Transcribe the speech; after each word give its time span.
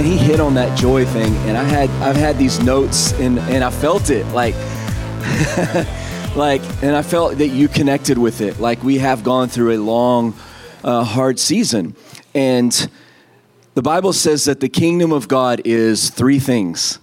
Man, 0.00 0.10
he 0.10 0.16
hit 0.16 0.40
on 0.40 0.54
that 0.54 0.78
joy 0.78 1.04
thing, 1.04 1.36
and 1.46 1.58
I 1.58 1.62
had 1.62 1.90
I've 2.00 2.16
had 2.16 2.38
these 2.38 2.58
notes, 2.60 3.12
and 3.20 3.38
and 3.38 3.62
I 3.62 3.68
felt 3.68 4.08
it 4.08 4.24
like. 4.28 4.54
like 6.36 6.62
and 6.82 6.96
i 6.96 7.02
felt 7.02 7.36
that 7.38 7.48
you 7.48 7.66
connected 7.66 8.16
with 8.16 8.40
it 8.40 8.60
like 8.60 8.82
we 8.84 8.98
have 8.98 9.24
gone 9.24 9.48
through 9.48 9.72
a 9.72 9.80
long 9.82 10.32
uh, 10.84 11.02
hard 11.02 11.40
season 11.40 11.94
and 12.34 12.88
the 13.74 13.82
bible 13.82 14.12
says 14.12 14.44
that 14.44 14.60
the 14.60 14.68
kingdom 14.68 15.12
of 15.12 15.26
god 15.28 15.60
is 15.64 16.08
three 16.08 16.38
things. 16.38 16.98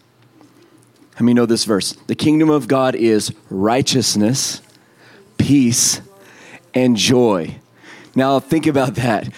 Let 1.13 1.23
me 1.23 1.33
know 1.33 1.45
this 1.45 1.65
verse? 1.65 1.91
The 2.07 2.15
kingdom 2.15 2.49
of 2.49 2.67
god 2.67 2.95
is 2.95 3.33
righteousness 3.49 4.61
peace 5.37 6.01
and 6.73 6.95
joy. 6.95 7.59
Now 8.15 8.39
think 8.39 8.65
about 8.65 8.95
that 8.95 9.29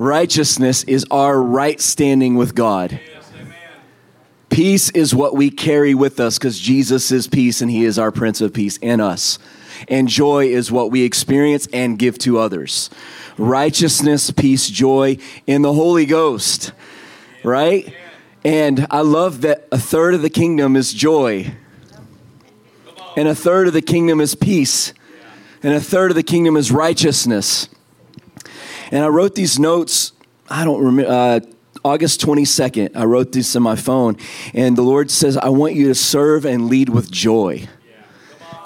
righteousness 0.00 0.84
is 0.84 1.04
our 1.10 1.40
right 1.40 1.80
standing 1.80 2.34
with 2.36 2.54
god 2.54 3.00
Peace 4.50 4.90
is 4.90 5.14
what 5.14 5.34
we 5.34 5.48
carry 5.48 5.94
with 5.94 6.18
us 6.18 6.36
because 6.36 6.58
Jesus 6.58 7.12
is 7.12 7.28
peace 7.28 7.62
and 7.62 7.70
he 7.70 7.84
is 7.84 8.00
our 8.00 8.10
Prince 8.10 8.40
of 8.40 8.52
Peace 8.52 8.78
in 8.78 9.00
us. 9.00 9.38
And 9.86 10.08
joy 10.08 10.48
is 10.48 10.72
what 10.72 10.90
we 10.90 11.04
experience 11.04 11.68
and 11.72 11.98
give 11.98 12.18
to 12.18 12.38
others. 12.38 12.90
Righteousness, 13.38 14.32
peace, 14.32 14.68
joy 14.68 15.18
in 15.46 15.62
the 15.62 15.72
Holy 15.72 16.04
Ghost, 16.04 16.72
right? 17.44 17.94
And 18.44 18.88
I 18.90 19.00
love 19.00 19.42
that 19.42 19.68
a 19.70 19.78
third 19.78 20.14
of 20.14 20.22
the 20.22 20.28
kingdom 20.28 20.74
is 20.74 20.92
joy, 20.92 21.54
and 23.16 23.28
a 23.28 23.34
third 23.34 23.68
of 23.68 23.72
the 23.72 23.82
kingdom 23.82 24.20
is 24.20 24.34
peace, 24.34 24.92
and 25.62 25.72
a 25.72 25.80
third 25.80 26.10
of 26.10 26.16
the 26.16 26.22
kingdom 26.22 26.56
is 26.56 26.72
righteousness. 26.72 27.68
And 28.90 29.04
I 29.04 29.08
wrote 29.08 29.34
these 29.34 29.58
notes, 29.58 30.12
I 30.48 30.64
don't 30.64 30.82
remember. 30.82 31.10
Uh, 31.10 31.40
August 31.82 32.20
22nd, 32.20 32.94
I 32.94 33.04
wrote 33.04 33.32
this 33.32 33.56
in 33.56 33.62
my 33.62 33.76
phone, 33.76 34.16
and 34.52 34.76
the 34.76 34.82
Lord 34.82 35.10
says, 35.10 35.36
I 35.38 35.48
want 35.48 35.74
you 35.74 35.88
to 35.88 35.94
serve 35.94 36.44
and 36.44 36.66
lead 36.66 36.90
with 36.90 37.10
joy. 37.10 37.68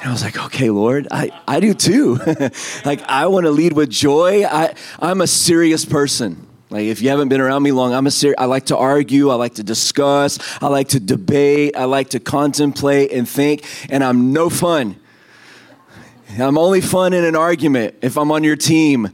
And 0.00 0.11
I 0.11 0.12
was 0.12 0.22
like, 0.22 0.36
okay, 0.47 0.69
Lord, 0.69 1.06
I, 1.11 1.31
I 1.47 1.61
do 1.61 1.75
too. 1.75 2.19
like, 2.84 3.03
I 3.08 3.27
want 3.27 3.47
to 3.47 3.50
lead 3.50 3.72
with 3.72 3.89
joy. 3.89 4.44
I, 4.44 4.75
I'm 4.98 5.20
a 5.20 5.27
serious 5.27 5.84
person. 5.84 6.47
Like, 6.70 6.86
if 6.86 7.00
you 7.00 7.09
haven't 7.09 7.28
been 7.28 7.41
around 7.41 7.62
me 7.62 7.70
long, 7.70 7.94
I'm 7.94 8.06
a 8.06 8.11
serious, 8.11 8.36
I 8.38 8.47
like 8.47 8.66
to 8.66 8.77
argue, 8.77 9.31
I 9.31 9.36
like 9.36 9.55
to 9.55 9.62
discuss, 9.62 10.38
I 10.61 10.66
like 10.66 10.88
to 10.88 11.00
debate, 11.00 11.77
I 11.77 11.84
like 11.84 12.11
to 12.11 12.20
contemplate 12.20 13.12
and 13.12 13.28
think, 13.28 13.64
and 13.88 14.03
I'm 14.03 14.33
no 14.33 14.50
fun. 14.50 14.97
I'm 16.36 16.59
only 16.59 16.81
fun 16.81 17.12
in 17.12 17.25
an 17.25 17.36
argument 17.36 17.97
if 18.03 18.19
I'm 18.19 18.33
on 18.33 18.42
your 18.42 18.56
team. 18.56 19.09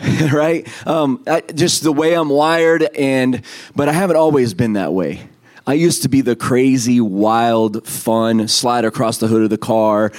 right? 0.32 0.66
Um, 0.86 1.22
I, 1.26 1.40
just 1.40 1.82
the 1.82 1.92
way 1.92 2.14
I'm 2.14 2.28
wired, 2.28 2.82
and 2.82 3.42
but 3.74 3.88
I 3.88 3.92
haven't 3.92 4.16
always 4.16 4.54
been 4.54 4.74
that 4.74 4.92
way. 4.92 5.28
I 5.68 5.72
used 5.72 6.02
to 6.02 6.08
be 6.08 6.20
the 6.20 6.36
crazy, 6.36 7.00
wild, 7.00 7.84
fun, 7.84 8.46
slide 8.46 8.84
across 8.84 9.18
the 9.18 9.26
hood 9.26 9.42
of 9.42 9.50
the 9.50 9.58
car, 9.58 10.12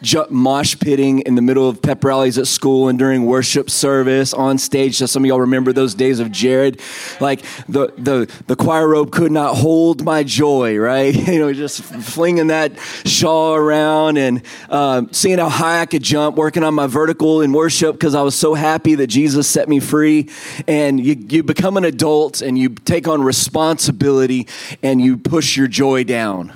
ju- 0.00 0.26
mosh 0.30 0.78
pitting 0.78 1.18
in 1.20 1.34
the 1.34 1.42
middle 1.42 1.68
of 1.68 1.82
pep 1.82 2.04
rallies 2.04 2.38
at 2.38 2.46
school 2.46 2.86
and 2.86 2.96
during 2.96 3.26
worship 3.26 3.68
service 3.68 4.32
on 4.32 4.58
stage. 4.58 4.94
So 4.94 5.06
some 5.06 5.24
of 5.24 5.26
y'all 5.26 5.40
remember 5.40 5.72
those 5.72 5.96
days 5.96 6.20
of 6.20 6.30
Jared. 6.30 6.80
Like 7.20 7.40
the, 7.68 7.92
the, 7.98 8.32
the 8.46 8.54
choir 8.54 8.86
robe 8.86 9.10
could 9.10 9.32
not 9.32 9.56
hold 9.56 10.04
my 10.04 10.22
joy, 10.22 10.76
right? 10.76 11.12
you 11.28 11.40
know, 11.40 11.52
just 11.52 11.82
flinging 11.82 12.46
that 12.46 12.78
shawl 13.04 13.56
around 13.56 14.18
and 14.18 14.40
um, 14.70 15.12
seeing 15.12 15.38
how 15.38 15.48
high 15.48 15.80
I 15.80 15.86
could 15.86 16.04
jump, 16.04 16.36
working 16.36 16.62
on 16.62 16.74
my 16.74 16.86
vertical 16.86 17.42
in 17.42 17.52
worship 17.52 17.96
because 17.96 18.14
I 18.14 18.22
was 18.22 18.36
so 18.36 18.54
happy 18.54 18.94
that 18.94 19.08
Jesus 19.08 19.48
set 19.48 19.68
me 19.68 19.80
free. 19.80 20.30
And 20.68 21.04
you, 21.04 21.16
you 21.28 21.42
become 21.42 21.76
an 21.76 21.84
adult 21.84 22.40
and 22.40 22.56
you 22.56 22.68
take 22.68 23.08
on 23.08 23.20
responsibility 23.24 24.46
and 24.82 25.00
you 25.00 25.16
push 25.16 25.56
your 25.56 25.66
joy 25.66 26.04
down. 26.04 26.52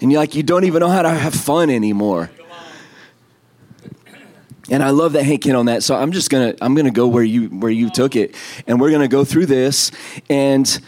And 0.00 0.10
you're 0.10 0.20
like, 0.20 0.34
you 0.34 0.42
don't 0.42 0.64
even 0.64 0.80
know 0.80 0.88
how 0.88 1.02
to 1.02 1.10
have 1.10 1.34
fun 1.34 1.70
anymore. 1.70 2.30
And 4.70 4.84
I 4.84 4.90
love 4.90 5.12
that 5.14 5.24
Hank 5.24 5.44
hit 5.44 5.54
on 5.56 5.66
that. 5.66 5.82
So 5.82 5.96
I'm 5.96 6.12
just 6.12 6.30
gonna 6.30 6.54
I'm 6.60 6.74
gonna 6.74 6.92
go 6.92 7.08
where 7.08 7.24
you 7.24 7.48
where 7.48 7.72
you 7.72 7.90
took 7.90 8.14
it, 8.14 8.36
and 8.68 8.80
we're 8.80 8.92
gonna 8.92 9.08
go 9.08 9.24
through 9.24 9.46
this. 9.46 9.90
And 10.30 10.80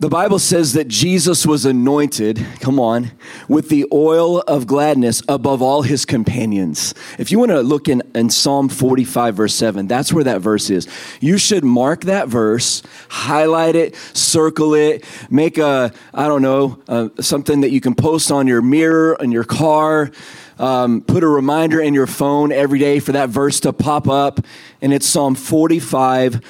the 0.00 0.08
Bible 0.08 0.38
says 0.38 0.74
that 0.74 0.86
Jesus 0.86 1.44
was 1.44 1.64
anointed, 1.64 2.44
come 2.60 2.78
on, 2.78 3.10
with 3.48 3.68
the 3.68 3.84
oil 3.92 4.40
of 4.42 4.64
gladness 4.64 5.22
above 5.28 5.60
all 5.60 5.82
his 5.82 6.04
companions. 6.04 6.94
If 7.18 7.32
you 7.32 7.40
want 7.40 7.50
to 7.50 7.62
look 7.62 7.88
in, 7.88 8.02
in 8.14 8.30
Psalm 8.30 8.68
45, 8.68 9.34
verse 9.34 9.54
7, 9.54 9.88
that's 9.88 10.12
where 10.12 10.22
that 10.22 10.40
verse 10.40 10.70
is. 10.70 10.86
You 11.20 11.36
should 11.36 11.64
mark 11.64 12.02
that 12.02 12.28
verse, 12.28 12.84
highlight 13.08 13.74
it, 13.74 13.96
circle 13.96 14.74
it, 14.74 15.04
make 15.30 15.58
a, 15.58 15.92
I 16.14 16.28
don't 16.28 16.42
know, 16.42 16.80
uh, 16.86 17.08
something 17.20 17.62
that 17.62 17.70
you 17.70 17.80
can 17.80 17.96
post 17.96 18.30
on 18.30 18.46
your 18.46 18.62
mirror, 18.62 19.16
in 19.18 19.32
your 19.32 19.44
car. 19.44 20.12
Um, 20.60 21.02
put 21.02 21.24
a 21.24 21.28
reminder 21.28 21.80
in 21.80 21.94
your 21.94 22.06
phone 22.06 22.52
every 22.52 22.78
day 22.78 23.00
for 23.00 23.12
that 23.12 23.30
verse 23.30 23.58
to 23.60 23.72
pop 23.72 24.08
up. 24.08 24.40
And 24.80 24.92
it's 24.92 25.06
Psalm 25.06 25.34
45, 25.34 26.40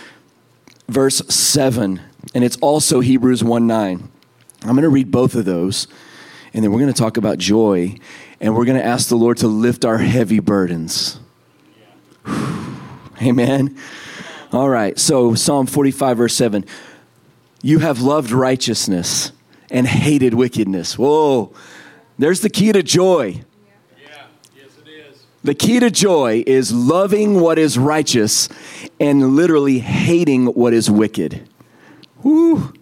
verse 0.88 1.22
7 1.34 2.00
and 2.34 2.44
it's 2.44 2.56
also 2.58 3.00
Hebrews 3.00 3.42
1 3.42 3.66
9. 3.66 4.08
I'm 4.62 4.68
going 4.70 4.82
to 4.82 4.88
read 4.88 5.10
both 5.10 5.34
of 5.34 5.44
those, 5.44 5.86
and 6.52 6.64
then 6.64 6.72
we're 6.72 6.80
going 6.80 6.92
to 6.92 6.98
talk 6.98 7.16
about 7.16 7.38
joy, 7.38 7.96
and 8.40 8.56
we're 8.56 8.64
going 8.64 8.78
to 8.78 8.84
ask 8.84 9.08
the 9.08 9.16
Lord 9.16 9.36
to 9.38 9.48
lift 9.48 9.84
our 9.84 9.98
heavy 9.98 10.40
burdens. 10.40 11.20
Amen. 13.22 13.76
All 14.52 14.68
right, 14.68 14.98
so 14.98 15.34
Psalm 15.34 15.66
45, 15.66 16.16
verse 16.16 16.34
7. 16.34 16.64
You 17.62 17.80
have 17.80 18.00
loved 18.00 18.30
righteousness 18.30 19.32
and 19.70 19.86
hated 19.86 20.34
wickedness. 20.34 20.98
Whoa, 20.98 21.52
there's 22.18 22.40
the 22.40 22.50
key 22.50 22.72
to 22.72 22.82
joy. 22.82 23.42
Yeah. 24.00 24.24
Yes, 24.56 24.70
it 24.84 24.88
is. 24.88 25.24
The 25.42 25.54
key 25.54 25.80
to 25.80 25.90
joy 25.90 26.44
is 26.46 26.72
loving 26.72 27.40
what 27.40 27.58
is 27.58 27.76
righteous 27.78 28.48
and 28.98 29.36
literally 29.36 29.80
hating 29.80 30.46
what 30.46 30.72
is 30.72 30.90
wicked. 30.90 31.48
Woo. 32.22 32.72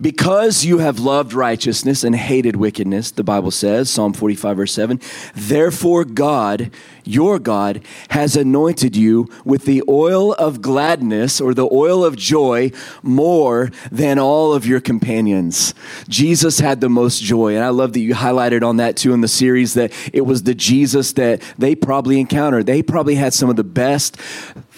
Because 0.00 0.64
you 0.64 0.78
have 0.78 0.98
loved 0.98 1.34
righteousness 1.34 2.04
and 2.04 2.16
hated 2.16 2.56
wickedness, 2.56 3.10
the 3.10 3.22
Bible 3.22 3.50
says, 3.50 3.90
Psalm 3.90 4.14
45, 4.14 4.56
verse 4.56 4.72
7, 4.72 4.98
therefore 5.34 6.06
God, 6.06 6.70
your 7.04 7.38
God, 7.38 7.82
has 8.08 8.34
anointed 8.34 8.96
you 8.96 9.28
with 9.44 9.66
the 9.66 9.82
oil 9.88 10.32
of 10.34 10.62
gladness 10.62 11.38
or 11.38 11.52
the 11.52 11.68
oil 11.70 12.02
of 12.02 12.16
joy 12.16 12.72
more 13.02 13.70
than 13.92 14.18
all 14.18 14.54
of 14.54 14.66
your 14.66 14.80
companions. 14.80 15.74
Jesus 16.08 16.60
had 16.60 16.80
the 16.80 16.88
most 16.88 17.22
joy. 17.22 17.54
And 17.54 17.62
I 17.62 17.68
love 17.68 17.92
that 17.92 18.00
you 18.00 18.14
highlighted 18.14 18.62
on 18.62 18.78
that 18.78 18.96
too 18.96 19.12
in 19.12 19.20
the 19.20 19.28
series 19.28 19.74
that 19.74 19.92
it 20.14 20.22
was 20.22 20.44
the 20.44 20.54
Jesus 20.54 21.12
that 21.12 21.42
they 21.58 21.74
probably 21.74 22.18
encountered. 22.20 22.64
They 22.64 22.82
probably 22.82 23.16
had 23.16 23.34
some 23.34 23.50
of 23.50 23.56
the 23.56 23.64
best 23.64 24.16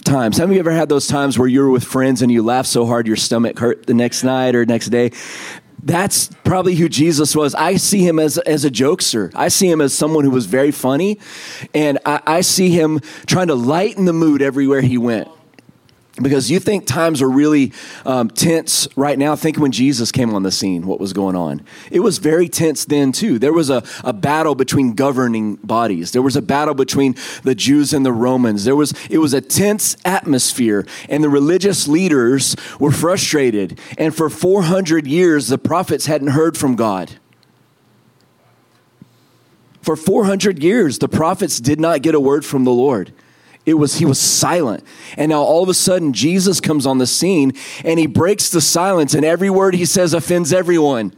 times. 0.04 0.38
Have 0.38 0.52
you 0.52 0.58
ever 0.58 0.70
had 0.70 0.88
those 0.88 1.06
times 1.06 1.38
where 1.38 1.48
you 1.48 1.60
were 1.60 1.70
with 1.70 1.84
friends 1.84 2.22
and 2.22 2.30
you 2.30 2.42
laughed 2.42 2.68
so 2.68 2.86
hard 2.86 3.06
your 3.06 3.16
stomach 3.16 3.58
hurt 3.58 3.86
the 3.86 3.94
next 3.94 4.24
night 4.24 4.54
or 4.54 4.64
next 4.64 4.88
day? 4.88 5.12
That's 5.84 6.28
probably 6.44 6.76
who 6.76 6.88
Jesus 6.88 7.34
was. 7.34 7.54
I 7.54 7.76
see 7.76 8.06
him 8.06 8.18
as, 8.18 8.38
as 8.38 8.64
a 8.64 8.70
jokester. 8.70 9.32
I 9.34 9.48
see 9.48 9.68
him 9.68 9.80
as 9.80 9.92
someone 9.92 10.24
who 10.24 10.30
was 10.30 10.46
very 10.46 10.70
funny, 10.70 11.18
and 11.74 11.98
I, 12.06 12.20
I 12.24 12.40
see 12.42 12.70
him 12.70 13.00
trying 13.26 13.48
to 13.48 13.56
lighten 13.56 14.04
the 14.04 14.12
mood 14.12 14.42
everywhere 14.42 14.80
he 14.80 14.96
went 14.96 15.28
because 16.22 16.50
you 16.50 16.58
think 16.58 16.86
times 16.86 17.22
are 17.22 17.28
really 17.28 17.72
um, 18.04 18.28
tense 18.28 18.88
right 18.96 19.18
now. 19.18 19.36
Think 19.36 19.58
when 19.58 19.72
Jesus 19.72 20.12
came 20.12 20.34
on 20.34 20.42
the 20.42 20.50
scene, 20.50 20.86
what 20.86 21.00
was 21.00 21.12
going 21.12 21.36
on. 21.36 21.62
It 21.90 22.00
was 22.00 22.18
very 22.18 22.48
tense 22.48 22.84
then, 22.84 23.12
too. 23.12 23.38
There 23.38 23.52
was 23.52 23.70
a, 23.70 23.82
a 24.04 24.12
battle 24.12 24.54
between 24.54 24.94
governing 24.94 25.56
bodies, 25.56 26.12
there 26.12 26.22
was 26.22 26.36
a 26.36 26.42
battle 26.42 26.74
between 26.74 27.14
the 27.42 27.54
Jews 27.54 27.92
and 27.92 28.04
the 28.04 28.12
Romans. 28.12 28.64
There 28.64 28.76
was, 28.76 28.94
it 29.10 29.18
was 29.18 29.34
a 29.34 29.40
tense 29.40 29.96
atmosphere, 30.04 30.86
and 31.08 31.22
the 31.22 31.28
religious 31.28 31.88
leaders 31.88 32.56
were 32.78 32.92
frustrated. 32.92 33.78
And 33.98 34.14
for 34.14 34.30
400 34.30 35.06
years, 35.06 35.48
the 35.48 35.58
prophets 35.58 36.06
hadn't 36.06 36.28
heard 36.28 36.56
from 36.56 36.76
God. 36.76 37.12
For 39.82 39.96
400 39.96 40.62
years, 40.62 40.98
the 40.98 41.08
prophets 41.08 41.58
did 41.58 41.80
not 41.80 42.02
get 42.02 42.14
a 42.14 42.20
word 42.20 42.44
from 42.44 42.64
the 42.64 42.70
Lord. 42.70 43.12
It 43.64 43.74
was 43.74 43.96
he 43.96 44.04
was 44.04 44.18
silent. 44.18 44.84
And 45.16 45.30
now 45.30 45.42
all 45.42 45.62
of 45.62 45.68
a 45.68 45.74
sudden 45.74 46.12
Jesus 46.12 46.60
comes 46.60 46.86
on 46.86 46.98
the 46.98 47.06
scene 47.06 47.52
and 47.84 47.98
he 47.98 48.06
breaks 48.06 48.50
the 48.50 48.60
silence 48.60 49.14
and 49.14 49.24
every 49.24 49.50
word 49.50 49.74
he 49.74 49.84
says 49.84 50.14
offends 50.14 50.52
everyone. 50.52 51.14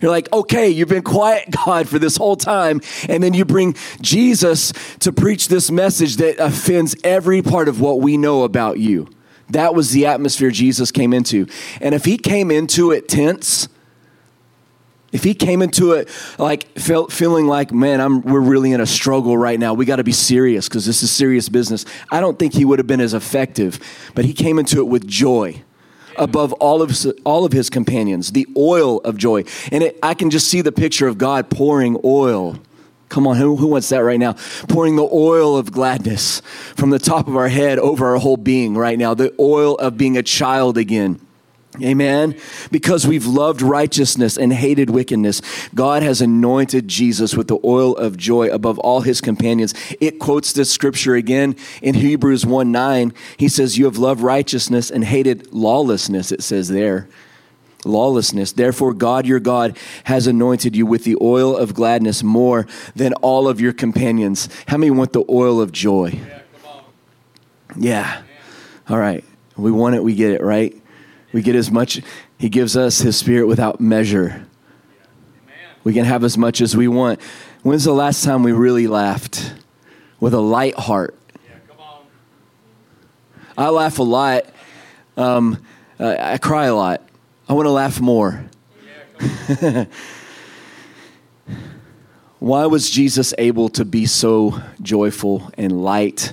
You're 0.00 0.10
like, 0.10 0.32
okay, 0.32 0.68
you've 0.68 0.88
been 0.88 1.02
quiet, 1.02 1.50
God, 1.64 1.88
for 1.88 1.98
this 1.98 2.16
whole 2.16 2.36
time. 2.36 2.80
And 3.08 3.22
then 3.22 3.34
you 3.34 3.44
bring 3.44 3.74
Jesus 4.00 4.72
to 5.00 5.12
preach 5.12 5.48
this 5.48 5.70
message 5.70 6.16
that 6.16 6.38
offends 6.38 6.96
every 7.04 7.42
part 7.42 7.68
of 7.68 7.80
what 7.80 8.00
we 8.00 8.16
know 8.16 8.44
about 8.44 8.78
you. 8.78 9.08
That 9.50 9.74
was 9.74 9.90
the 9.90 10.06
atmosphere 10.06 10.50
Jesus 10.50 10.92
came 10.92 11.12
into. 11.12 11.46
And 11.80 11.94
if 11.94 12.04
he 12.04 12.18
came 12.18 12.50
into 12.50 12.90
it 12.90 13.08
tense, 13.08 13.68
If 15.10 15.24
he 15.24 15.32
came 15.32 15.62
into 15.62 15.92
it 15.92 16.08
like 16.38 16.68
feeling 16.78 17.46
like, 17.46 17.72
man, 17.72 18.00
I'm, 18.00 18.20
we're 18.22 18.40
really 18.40 18.72
in 18.72 18.80
a 18.80 18.86
struggle 18.86 19.38
right 19.38 19.58
now. 19.58 19.72
We 19.72 19.86
got 19.86 19.96
to 19.96 20.04
be 20.04 20.12
serious 20.12 20.68
because 20.68 20.84
this 20.84 21.02
is 21.02 21.10
serious 21.10 21.48
business. 21.48 21.86
I 22.10 22.20
don't 22.20 22.38
think 22.38 22.52
he 22.52 22.64
would 22.64 22.78
have 22.78 22.86
been 22.86 23.00
as 23.00 23.14
effective. 23.14 23.80
But 24.14 24.26
he 24.26 24.34
came 24.34 24.58
into 24.58 24.78
it 24.78 24.86
with 24.86 25.06
joy 25.06 25.62
above 26.18 26.52
all 26.54 26.82
of 26.82 26.94
all 27.24 27.44
of 27.44 27.52
his 27.52 27.70
companions, 27.70 28.32
the 28.32 28.46
oil 28.56 28.98
of 29.00 29.16
joy. 29.16 29.44
And 29.72 29.84
it, 29.84 29.98
I 30.02 30.14
can 30.14 30.30
just 30.30 30.48
see 30.48 30.60
the 30.60 30.72
picture 30.72 31.06
of 31.06 31.16
God 31.16 31.48
pouring 31.48 31.98
oil. 32.04 32.58
Come 33.08 33.26
on, 33.26 33.36
who, 33.36 33.56
who 33.56 33.68
wants 33.68 33.88
that 33.88 34.00
right 34.00 34.20
now? 34.20 34.34
Pouring 34.68 34.96
the 34.96 35.08
oil 35.10 35.56
of 35.56 35.72
gladness 35.72 36.42
from 36.76 36.90
the 36.90 36.98
top 36.98 37.26
of 37.28 37.36
our 37.36 37.48
head 37.48 37.78
over 37.78 38.08
our 38.08 38.18
whole 38.18 38.36
being 38.36 38.74
right 38.74 38.98
now, 38.98 39.14
the 39.14 39.34
oil 39.40 39.76
of 39.76 39.96
being 39.96 40.18
a 40.18 40.22
child 40.22 40.76
again. 40.76 41.18
Amen. 41.82 42.36
Because 42.72 43.06
we've 43.06 43.26
loved 43.26 43.62
righteousness 43.62 44.36
and 44.36 44.52
hated 44.52 44.90
wickedness, 44.90 45.42
God 45.74 46.02
has 46.02 46.20
anointed 46.20 46.88
Jesus 46.88 47.36
with 47.36 47.48
the 47.48 47.58
oil 47.62 47.94
of 47.96 48.16
joy 48.16 48.48
above 48.48 48.78
all 48.78 49.02
his 49.02 49.20
companions. 49.20 49.74
It 50.00 50.18
quotes 50.18 50.52
this 50.52 50.70
scripture 50.70 51.14
again 51.14 51.56
in 51.82 51.94
Hebrews 51.94 52.44
1 52.46 52.72
9. 52.72 53.12
He 53.36 53.48
says, 53.48 53.78
You 53.78 53.84
have 53.84 53.98
loved 53.98 54.20
righteousness 54.22 54.90
and 54.90 55.04
hated 55.04 55.52
lawlessness, 55.52 56.32
it 56.32 56.42
says 56.42 56.68
there. 56.68 57.08
Lawlessness. 57.84 58.52
Therefore, 58.52 58.92
God 58.92 59.24
your 59.24 59.38
God 59.38 59.78
has 60.04 60.26
anointed 60.26 60.74
you 60.74 60.84
with 60.84 61.04
the 61.04 61.16
oil 61.20 61.56
of 61.56 61.74
gladness 61.74 62.24
more 62.24 62.66
than 62.96 63.12
all 63.14 63.46
of 63.46 63.60
your 63.60 63.72
companions. 63.72 64.48
How 64.66 64.78
many 64.78 64.90
want 64.90 65.12
the 65.12 65.24
oil 65.28 65.60
of 65.60 65.70
joy? 65.70 66.18
Yeah. 67.76 68.22
yeah. 68.22 68.22
All 68.88 68.98
right. 68.98 69.24
We 69.56 69.70
want 69.70 69.94
it, 69.94 70.02
we 70.02 70.14
get 70.14 70.32
it, 70.32 70.40
right? 70.40 70.74
We 71.32 71.42
get 71.42 71.54
as 71.54 71.70
much, 71.70 72.00
He 72.38 72.48
gives 72.48 72.76
us 72.76 73.00
His 73.00 73.16
Spirit 73.16 73.46
without 73.46 73.80
measure. 73.80 74.46
We 75.84 75.92
can 75.92 76.04
have 76.04 76.24
as 76.24 76.36
much 76.36 76.60
as 76.60 76.76
we 76.76 76.88
want. 76.88 77.20
When's 77.62 77.84
the 77.84 77.92
last 77.92 78.24
time 78.24 78.42
we 78.42 78.52
really 78.52 78.86
laughed 78.86 79.54
with 80.20 80.34
a 80.34 80.40
light 80.40 80.74
heart? 80.74 81.14
I 83.56 83.70
laugh 83.70 83.98
a 83.98 84.02
lot. 84.04 84.44
Um, 85.16 85.58
I 85.98 86.38
cry 86.38 86.66
a 86.66 86.74
lot. 86.74 87.02
I 87.48 87.54
want 87.54 87.66
to 87.66 87.70
laugh 87.70 88.00
more. 88.00 88.44
Why 92.38 92.66
was 92.66 92.88
Jesus 92.88 93.34
able 93.36 93.68
to 93.70 93.84
be 93.84 94.06
so 94.06 94.62
joyful 94.80 95.50
and 95.58 95.82
light 95.82 96.32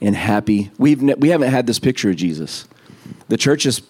and 0.00 0.16
happy? 0.16 0.70
We've 0.78 1.02
ne- 1.02 1.14
we 1.14 1.28
haven't 1.28 1.50
had 1.50 1.66
this 1.66 1.78
picture 1.78 2.08
of 2.08 2.16
Jesus. 2.16 2.66
The 3.28 3.36
church 3.36 3.66
is 3.66 3.82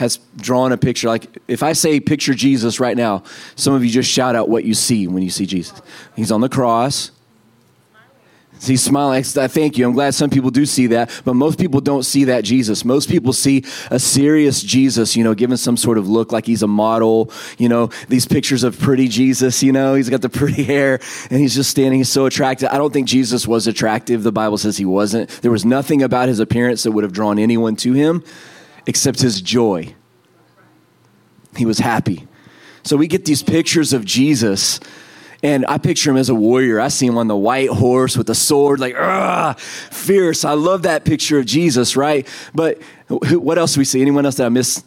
has 0.00 0.18
drawn 0.36 0.72
a 0.72 0.78
picture. 0.78 1.08
Like 1.08 1.26
if 1.46 1.62
I 1.62 1.74
say 1.74 2.00
picture 2.00 2.32
Jesus 2.32 2.80
right 2.80 2.96
now, 2.96 3.22
some 3.54 3.74
of 3.74 3.84
you 3.84 3.90
just 3.90 4.10
shout 4.10 4.34
out 4.34 4.48
what 4.48 4.64
you 4.64 4.72
see 4.72 5.06
when 5.06 5.22
you 5.22 5.28
see 5.28 5.44
Jesus. 5.44 5.80
He's 6.16 6.32
on 6.32 6.40
the 6.40 6.48
cross. 6.48 7.10
He's 8.62 8.82
smiling. 8.82 9.24
I 9.36 9.48
thank 9.48 9.76
you. 9.76 9.86
I'm 9.86 9.92
glad 9.92 10.14
some 10.14 10.30
people 10.30 10.50
do 10.50 10.64
see 10.64 10.88
that, 10.88 11.10
but 11.24 11.34
most 11.34 11.58
people 11.58 11.80
don't 11.80 12.02
see 12.02 12.24
that 12.24 12.44
Jesus. 12.44 12.84
Most 12.84 13.10
people 13.10 13.32
see 13.34 13.64
a 13.90 13.98
serious 13.98 14.62
Jesus, 14.62 15.16
you 15.16 15.24
know, 15.24 15.34
given 15.34 15.56
some 15.56 15.76
sort 15.76 15.98
of 15.98 16.08
look 16.08 16.32
like 16.32 16.46
he's 16.46 16.62
a 16.62 16.66
model. 16.66 17.30
You 17.58 17.68
know, 17.68 17.90
these 18.08 18.26
pictures 18.26 18.62
of 18.62 18.78
pretty 18.78 19.08
Jesus, 19.08 19.62
you 19.62 19.72
know, 19.72 19.94
he's 19.94 20.08
got 20.08 20.22
the 20.22 20.28
pretty 20.28 20.62
hair 20.62 20.98
and 21.30 21.40
he's 21.40 21.54
just 21.54 21.70
standing. 21.70 22.00
He's 22.00 22.10
so 22.10 22.24
attractive. 22.24 22.70
I 22.70 22.78
don't 22.78 22.92
think 22.92 23.06
Jesus 23.06 23.46
was 23.46 23.66
attractive. 23.66 24.22
The 24.22 24.32
Bible 24.32 24.56
says 24.56 24.78
he 24.78 24.86
wasn't. 24.86 25.28
There 25.42 25.50
was 25.50 25.64
nothing 25.66 26.02
about 26.02 26.28
his 26.28 26.38
appearance 26.38 26.82
that 26.84 26.92
would 26.92 27.04
have 27.04 27.12
drawn 27.12 27.38
anyone 27.38 27.76
to 27.76 27.92
him 27.92 28.24
except 28.90 29.20
his 29.20 29.40
joy. 29.40 29.94
He 31.56 31.64
was 31.64 31.78
happy. 31.78 32.26
So 32.82 32.96
we 32.96 33.06
get 33.06 33.24
these 33.24 33.40
pictures 33.40 33.92
of 33.92 34.04
Jesus, 34.04 34.80
and 35.44 35.64
I 35.68 35.78
picture 35.78 36.10
him 36.10 36.16
as 36.16 36.28
a 36.28 36.34
warrior. 36.34 36.80
I 36.80 36.88
see 36.88 37.06
him 37.06 37.16
on 37.16 37.28
the 37.28 37.36
white 37.36 37.70
horse 37.70 38.16
with 38.16 38.28
a 38.30 38.34
sword, 38.34 38.80
like, 38.80 38.96
ah, 38.98 39.54
fierce. 39.56 40.44
I 40.44 40.54
love 40.54 40.82
that 40.82 41.04
picture 41.04 41.38
of 41.38 41.46
Jesus, 41.46 41.96
right? 41.96 42.26
But 42.52 42.82
what 43.08 43.58
else 43.58 43.74
do 43.74 43.80
we 43.80 43.84
see? 43.84 44.02
Anyone 44.02 44.26
else 44.26 44.34
that 44.36 44.46
I 44.46 44.48
miss? 44.48 44.82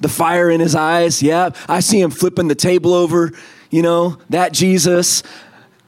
the 0.00 0.08
fire 0.08 0.50
in 0.50 0.58
his 0.58 0.74
eyes. 0.74 1.22
Yeah. 1.22 1.50
I 1.68 1.78
see 1.78 2.00
him 2.00 2.10
flipping 2.10 2.48
the 2.48 2.56
table 2.56 2.92
over, 2.92 3.30
you 3.70 3.82
know, 3.82 4.18
that 4.30 4.52
Jesus. 4.52 5.22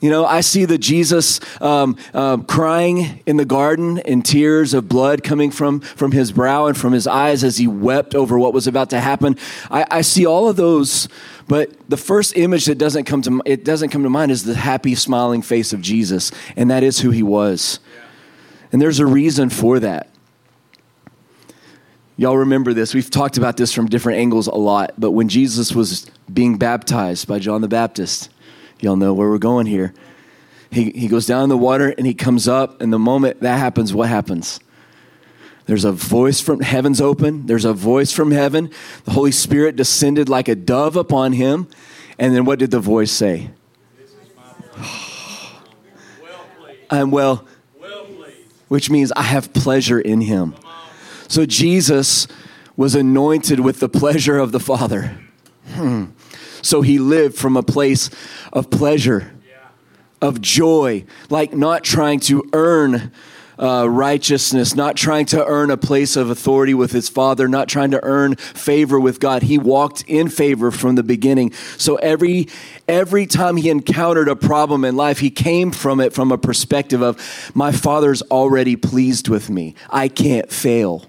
You 0.04 0.10
know, 0.10 0.26
I 0.26 0.42
see 0.42 0.66
the 0.66 0.76
Jesus 0.76 1.40
um, 1.62 1.96
um, 2.12 2.44
crying 2.44 3.22
in 3.24 3.38
the 3.38 3.46
garden 3.46 4.00
and 4.00 4.22
tears 4.22 4.74
of 4.74 4.86
blood 4.86 5.22
coming 5.22 5.50
from, 5.50 5.80
from 5.80 6.12
his 6.12 6.30
brow 6.30 6.66
and 6.66 6.76
from 6.76 6.92
his 6.92 7.06
eyes 7.06 7.42
as 7.42 7.56
he 7.56 7.66
wept 7.66 8.14
over 8.14 8.38
what 8.38 8.52
was 8.52 8.66
about 8.66 8.90
to 8.90 9.00
happen. 9.00 9.38
I, 9.70 9.86
I 9.90 10.00
see 10.02 10.26
all 10.26 10.46
of 10.46 10.56
those, 10.56 11.08
but 11.48 11.72
the 11.88 11.96
first 11.96 12.36
image 12.36 12.66
that 12.66 12.76
doesn't 12.76 13.04
come 13.04 13.22
to 13.22 13.40
it 13.46 13.64
doesn't 13.64 13.88
come 13.88 14.02
to 14.02 14.10
mind 14.10 14.30
is 14.30 14.44
the 14.44 14.54
happy, 14.54 14.94
smiling 14.94 15.40
face 15.40 15.72
of 15.72 15.80
Jesus, 15.80 16.30
and 16.54 16.70
that 16.70 16.82
is 16.82 16.98
who 16.98 17.10
he 17.10 17.22
was. 17.22 17.80
And 18.72 18.82
there's 18.82 18.98
a 18.98 19.06
reason 19.06 19.48
for 19.48 19.80
that. 19.80 20.10
Y'all 22.18 22.36
remember 22.36 22.74
this. 22.74 22.92
We've 22.92 23.08
talked 23.08 23.38
about 23.38 23.56
this 23.56 23.72
from 23.72 23.86
different 23.86 24.18
angles 24.18 24.48
a 24.48 24.54
lot, 24.54 24.92
but 24.98 25.12
when 25.12 25.30
Jesus 25.30 25.74
was 25.74 26.10
being 26.30 26.58
baptized 26.58 27.26
by 27.26 27.38
John 27.38 27.62
the 27.62 27.68
Baptist, 27.68 28.28
Y'all 28.80 28.96
know 28.96 29.14
where 29.14 29.28
we're 29.28 29.38
going 29.38 29.66
here. 29.66 29.94
He, 30.70 30.90
he 30.90 31.08
goes 31.08 31.26
down 31.26 31.44
in 31.44 31.48
the 31.48 31.56
water 31.56 31.94
and 31.96 32.06
he 32.06 32.14
comes 32.14 32.48
up, 32.48 32.80
and 32.82 32.92
the 32.92 32.98
moment 32.98 33.40
that 33.40 33.58
happens, 33.58 33.94
what 33.94 34.08
happens? 34.08 34.60
There's 35.66 35.84
a 35.84 35.92
voice 35.92 36.40
from 36.40 36.60
heaven's 36.60 37.00
open. 37.00 37.46
There's 37.46 37.64
a 37.64 37.72
voice 37.72 38.12
from 38.12 38.32
heaven. 38.32 38.70
The 39.04 39.12
Holy 39.12 39.32
Spirit 39.32 39.76
descended 39.76 40.28
like 40.28 40.48
a 40.48 40.54
dove 40.54 40.96
upon 40.96 41.32
him. 41.32 41.68
And 42.18 42.34
then 42.34 42.44
what 42.44 42.58
did 42.58 42.70
the 42.70 42.80
voice 42.80 43.10
say? 43.10 43.50
I'm 46.90 47.10
well, 47.10 47.46
which 48.68 48.90
means 48.90 49.10
I 49.12 49.22
have 49.22 49.54
pleasure 49.54 49.98
in 49.98 50.20
him. 50.20 50.54
So 51.28 51.46
Jesus 51.46 52.28
was 52.76 52.94
anointed 52.94 53.60
with 53.60 53.80
the 53.80 53.88
pleasure 53.88 54.38
of 54.38 54.52
the 54.52 54.60
Father. 54.60 55.18
Hmm. 55.68 56.06
So 56.64 56.80
he 56.82 56.98
lived 56.98 57.36
from 57.36 57.56
a 57.56 57.62
place 57.62 58.10
of 58.52 58.70
pleasure, 58.70 59.32
of 60.22 60.40
joy, 60.40 61.04
like 61.28 61.52
not 61.52 61.84
trying 61.84 62.20
to 62.20 62.48
earn 62.54 63.12
uh, 63.58 63.88
righteousness, 63.88 64.74
not 64.74 64.96
trying 64.96 65.26
to 65.26 65.44
earn 65.44 65.70
a 65.70 65.76
place 65.76 66.16
of 66.16 66.30
authority 66.30 66.74
with 66.74 66.90
his 66.92 67.08
father, 67.08 67.46
not 67.46 67.68
trying 67.68 67.90
to 67.90 68.02
earn 68.02 68.34
favor 68.36 68.98
with 68.98 69.20
God. 69.20 69.42
He 69.42 69.58
walked 69.58 70.04
in 70.08 70.28
favor 70.28 70.70
from 70.70 70.94
the 70.96 71.02
beginning. 71.02 71.52
So 71.76 71.96
every 71.96 72.48
every 72.88 73.26
time 73.26 73.56
he 73.56 73.70
encountered 73.70 74.28
a 74.28 74.36
problem 74.36 74.84
in 74.84 74.96
life, 74.96 75.18
he 75.18 75.30
came 75.30 75.70
from 75.70 76.00
it 76.00 76.12
from 76.12 76.32
a 76.32 76.38
perspective 76.38 77.02
of 77.02 77.52
my 77.54 77.70
father's 77.70 78.22
already 78.22 78.74
pleased 78.74 79.28
with 79.28 79.50
me. 79.50 79.74
I 79.90 80.08
can't 80.08 80.50
fail. 80.50 81.04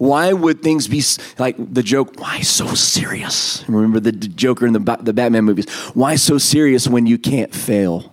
Why 0.00 0.32
would 0.32 0.62
things 0.62 0.88
be 0.88 1.02
like 1.38 1.56
the 1.58 1.82
joke? 1.82 2.18
Why 2.18 2.40
so 2.40 2.68
serious? 2.68 3.62
Remember 3.68 4.00
the 4.00 4.12
Joker 4.12 4.66
in 4.66 4.72
the, 4.72 4.98
the 5.02 5.12
Batman 5.12 5.44
movies? 5.44 5.70
Why 5.92 6.14
so 6.14 6.38
serious 6.38 6.88
when 6.88 7.06
you 7.06 7.18
can't 7.18 7.54
fail? 7.54 8.10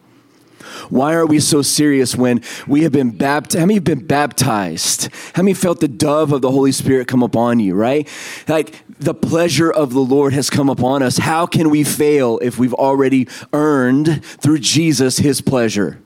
Why 0.89 1.13
are 1.13 1.25
we 1.25 1.39
so 1.39 1.61
serious 1.61 2.13
when 2.13 2.41
we 2.67 2.83
have 2.83 2.91
been 2.91 3.11
baptized? 3.11 3.57
How 3.57 3.65
many 3.65 3.75
have 3.75 3.85
been 3.85 4.05
baptized? 4.05 5.07
How 5.33 5.43
many 5.43 5.53
felt 5.53 5.79
the 5.79 5.87
dove 5.87 6.33
of 6.33 6.41
the 6.41 6.51
Holy 6.51 6.73
Spirit 6.73 7.07
come 7.07 7.23
upon 7.23 7.61
you, 7.61 7.73
right? 7.73 8.05
Like 8.49 8.83
the 8.99 9.13
pleasure 9.13 9.71
of 9.71 9.93
the 9.93 10.01
Lord 10.01 10.33
has 10.33 10.49
come 10.49 10.67
upon 10.67 11.01
us. 11.03 11.17
How 11.17 11.45
can 11.45 11.69
we 11.69 11.85
fail 11.85 12.37
if 12.39 12.59
we've 12.59 12.73
already 12.73 13.29
earned 13.53 14.25
through 14.25 14.59
Jesus 14.59 15.19
his 15.19 15.39
pleasure? 15.39 16.01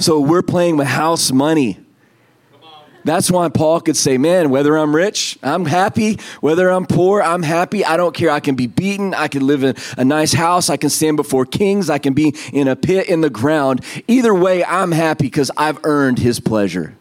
So 0.00 0.18
we're 0.18 0.42
playing 0.42 0.78
with 0.78 0.88
house 0.88 1.30
money. 1.30 1.78
That's 3.08 3.30
why 3.30 3.48
Paul 3.48 3.80
could 3.80 3.96
say, 3.96 4.18
Man, 4.18 4.50
whether 4.50 4.76
I'm 4.76 4.94
rich, 4.94 5.38
I'm 5.42 5.64
happy. 5.64 6.18
Whether 6.42 6.68
I'm 6.68 6.84
poor, 6.84 7.22
I'm 7.22 7.42
happy. 7.42 7.82
I 7.82 7.96
don't 7.96 8.14
care. 8.14 8.28
I 8.28 8.40
can 8.40 8.54
be 8.54 8.66
beaten. 8.66 9.14
I 9.14 9.28
can 9.28 9.46
live 9.46 9.64
in 9.64 9.76
a 9.96 10.04
nice 10.04 10.34
house. 10.34 10.68
I 10.68 10.76
can 10.76 10.90
stand 10.90 11.16
before 11.16 11.46
kings. 11.46 11.88
I 11.88 11.96
can 11.96 12.12
be 12.12 12.34
in 12.52 12.68
a 12.68 12.76
pit 12.76 13.08
in 13.08 13.22
the 13.22 13.30
ground. 13.30 13.82
Either 14.08 14.34
way, 14.34 14.62
I'm 14.62 14.92
happy 14.92 15.24
because 15.24 15.50
I've 15.56 15.82
earned 15.84 16.18
his 16.18 16.38
pleasure. 16.38 16.98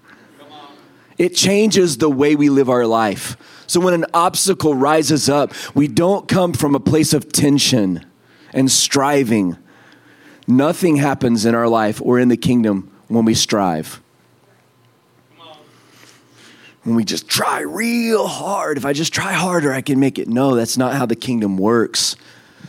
It 1.17 1.35
changes 1.35 1.97
the 1.97 2.09
way 2.09 2.37
we 2.37 2.49
live 2.49 2.69
our 2.69 2.87
life. 2.87 3.35
So 3.67 3.81
when 3.81 3.93
an 3.93 4.05
obstacle 4.13 4.75
rises 4.75 5.27
up, 5.27 5.51
we 5.75 5.89
don't 5.89 6.29
come 6.29 6.53
from 6.53 6.73
a 6.73 6.79
place 6.79 7.11
of 7.11 7.33
tension 7.33 8.05
and 8.53 8.71
striving. 8.71 9.57
Nothing 10.47 10.95
happens 10.95 11.45
in 11.45 11.53
our 11.53 11.67
life 11.67 12.01
or 12.01 12.17
in 12.17 12.29
the 12.29 12.37
kingdom 12.37 12.95
when 13.09 13.25
we 13.25 13.33
strive 13.33 14.01
when 16.87 16.95
we 16.95 17.03
just 17.03 17.27
try 17.27 17.59
real 17.59 18.27
hard. 18.27 18.77
If 18.77 18.85
I 18.85 18.93
just 18.93 19.13
try 19.13 19.33
harder, 19.33 19.73
I 19.73 19.81
can 19.81 19.99
make 19.99 20.17
it. 20.17 20.29
No, 20.29 20.55
that's 20.55 20.77
not 20.77 20.93
how 20.95 21.05
the 21.05 21.17
kingdom 21.17 21.57
works. 21.57 22.15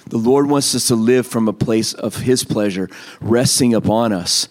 The 0.09 0.17
Lord 0.17 0.51
wants 0.51 0.75
us 0.75 0.89
to 0.89 0.97
live 0.97 1.25
from 1.25 1.47
a 1.47 1.53
place 1.53 1.95
of 1.95 2.17
His 2.17 2.43
pleasure 2.43 2.91
resting 3.21 3.75
upon 3.75 4.13
us. 4.13 4.49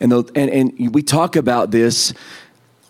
And, 0.00 0.10
the, 0.10 0.24
and, 0.34 0.48
and 0.48 0.94
we 0.94 1.02
talk 1.02 1.36
about 1.36 1.70
this. 1.70 2.14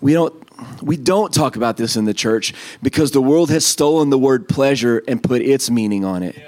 We 0.01 0.13
don't, 0.13 0.33
we 0.81 0.97
don't 0.97 1.35
talk 1.35 1.57
about 1.57 1.77
this 1.77 1.97
in 1.97 2.05
the 2.05 2.15
church 2.15 2.55
because 2.81 3.11
the 3.11 3.21
world 3.21 3.51
has 3.51 3.67
stolen 3.67 4.11
the 4.11 4.19
word 4.19 4.49
pleasure 4.49 5.03
and 5.09 5.21
put 5.21 5.43
its 5.43 5.69
meaning 5.69 6.05
on 6.05 6.23
it. 6.23 6.41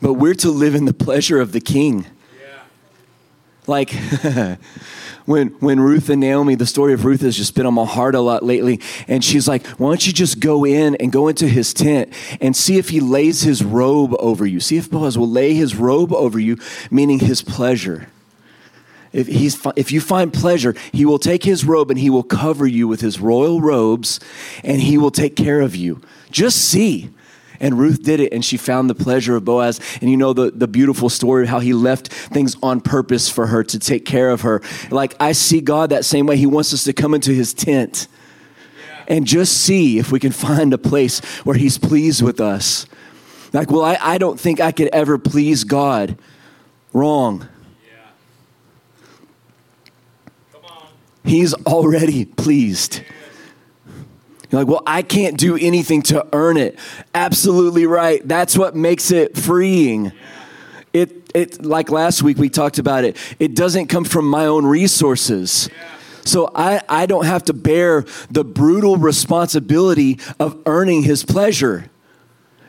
But 0.00 0.12
we're 0.12 0.34
to 0.34 0.50
live 0.50 0.76
in 0.76 0.84
the 0.84 0.94
pleasure 0.94 1.40
of 1.40 1.50
the 1.50 1.60
king. 1.60 2.06
Like 3.66 3.90
when 5.26 5.48
when 5.60 5.80
Ruth 5.80 6.08
and 6.08 6.20
Naomi, 6.20 6.54
the 6.54 6.66
story 6.66 6.92
of 6.92 7.04
Ruth 7.04 7.20
has 7.22 7.36
just 7.36 7.54
been 7.54 7.66
on 7.66 7.74
my 7.74 7.84
heart 7.84 8.14
a 8.14 8.20
lot 8.20 8.42
lately. 8.42 8.80
And 9.08 9.24
she's 9.24 9.48
like, 9.48 9.66
Why 9.66 9.88
don't 9.88 10.06
you 10.06 10.12
just 10.12 10.40
go 10.40 10.64
in 10.64 10.94
and 10.96 11.10
go 11.10 11.28
into 11.28 11.48
his 11.48 11.74
tent 11.74 12.12
and 12.40 12.56
see 12.56 12.78
if 12.78 12.90
he 12.90 13.00
lays 13.00 13.42
his 13.42 13.64
robe 13.64 14.14
over 14.18 14.46
you? 14.46 14.60
See 14.60 14.76
if 14.76 14.90
Boaz 14.90 15.18
will 15.18 15.28
lay 15.28 15.54
his 15.54 15.74
robe 15.76 16.12
over 16.12 16.38
you, 16.38 16.58
meaning 16.90 17.18
his 17.18 17.42
pleasure. 17.42 18.08
If, 19.12 19.28
he's, 19.28 19.64
if 19.76 19.92
you 19.92 20.02
find 20.02 20.30
pleasure, 20.30 20.74
he 20.92 21.06
will 21.06 21.18
take 21.18 21.42
his 21.42 21.64
robe 21.64 21.90
and 21.90 21.98
he 21.98 22.10
will 22.10 22.22
cover 22.22 22.66
you 22.66 22.86
with 22.86 23.00
his 23.00 23.18
royal 23.18 23.62
robes 23.62 24.20
and 24.62 24.78
he 24.78 24.98
will 24.98 25.10
take 25.10 25.36
care 25.36 25.62
of 25.62 25.74
you. 25.74 26.02
Just 26.30 26.58
see. 26.58 27.08
And 27.60 27.78
Ruth 27.78 28.02
did 28.02 28.20
it, 28.20 28.32
and 28.32 28.44
she 28.44 28.56
found 28.56 28.90
the 28.90 28.94
pleasure 28.94 29.36
of 29.36 29.44
Boaz. 29.44 29.80
And 30.00 30.10
you 30.10 30.16
know 30.16 30.32
the, 30.32 30.50
the 30.50 30.68
beautiful 30.68 31.08
story 31.08 31.44
of 31.44 31.48
how 31.48 31.60
he 31.60 31.72
left 31.72 32.08
things 32.08 32.56
on 32.62 32.80
purpose 32.80 33.28
for 33.28 33.46
her 33.46 33.62
to 33.64 33.78
take 33.78 34.04
care 34.04 34.30
of 34.30 34.42
her. 34.42 34.62
Like, 34.90 35.14
I 35.20 35.32
see 35.32 35.60
God 35.60 35.90
that 35.90 36.04
same 36.04 36.26
way. 36.26 36.36
He 36.36 36.46
wants 36.46 36.72
us 36.72 36.84
to 36.84 36.92
come 36.92 37.14
into 37.14 37.32
his 37.32 37.54
tent 37.54 38.08
and 39.08 39.26
just 39.26 39.56
see 39.56 39.98
if 39.98 40.10
we 40.10 40.18
can 40.18 40.32
find 40.32 40.72
a 40.72 40.78
place 40.78 41.20
where 41.44 41.56
he's 41.56 41.78
pleased 41.78 42.22
with 42.22 42.40
us. 42.40 42.86
Like, 43.52 43.70
well, 43.70 43.84
I, 43.84 43.96
I 44.00 44.18
don't 44.18 44.38
think 44.38 44.60
I 44.60 44.72
could 44.72 44.88
ever 44.92 45.18
please 45.18 45.64
God. 45.64 46.18
Wrong. 46.92 47.48
Yeah. 50.52 50.70
He's 51.24 51.54
already 51.54 52.24
pleased. 52.24 53.02
You're 54.56 54.64
like, 54.64 54.72
well, 54.72 54.82
I 54.86 55.02
can't 55.02 55.36
do 55.36 55.58
anything 55.58 56.00
to 56.04 56.26
earn 56.32 56.56
it. 56.56 56.78
Absolutely 57.14 57.84
right. 57.84 58.26
That's 58.26 58.56
what 58.56 58.74
makes 58.74 59.10
it 59.10 59.36
freeing. 59.36 60.12
It, 60.94 61.30
it, 61.34 61.62
like 61.62 61.90
last 61.90 62.22
week 62.22 62.38
we 62.38 62.48
talked 62.48 62.78
about 62.78 63.04
it, 63.04 63.18
it 63.38 63.54
doesn't 63.54 63.88
come 63.88 64.04
from 64.04 64.26
my 64.26 64.46
own 64.46 64.64
resources. 64.64 65.68
So 66.24 66.50
I, 66.54 66.80
I 66.88 67.04
don't 67.04 67.26
have 67.26 67.44
to 67.44 67.52
bear 67.52 68.06
the 68.30 68.44
brutal 68.44 68.96
responsibility 68.96 70.20
of 70.40 70.58
earning 70.64 71.02
his 71.02 71.22
pleasure. 71.22 71.90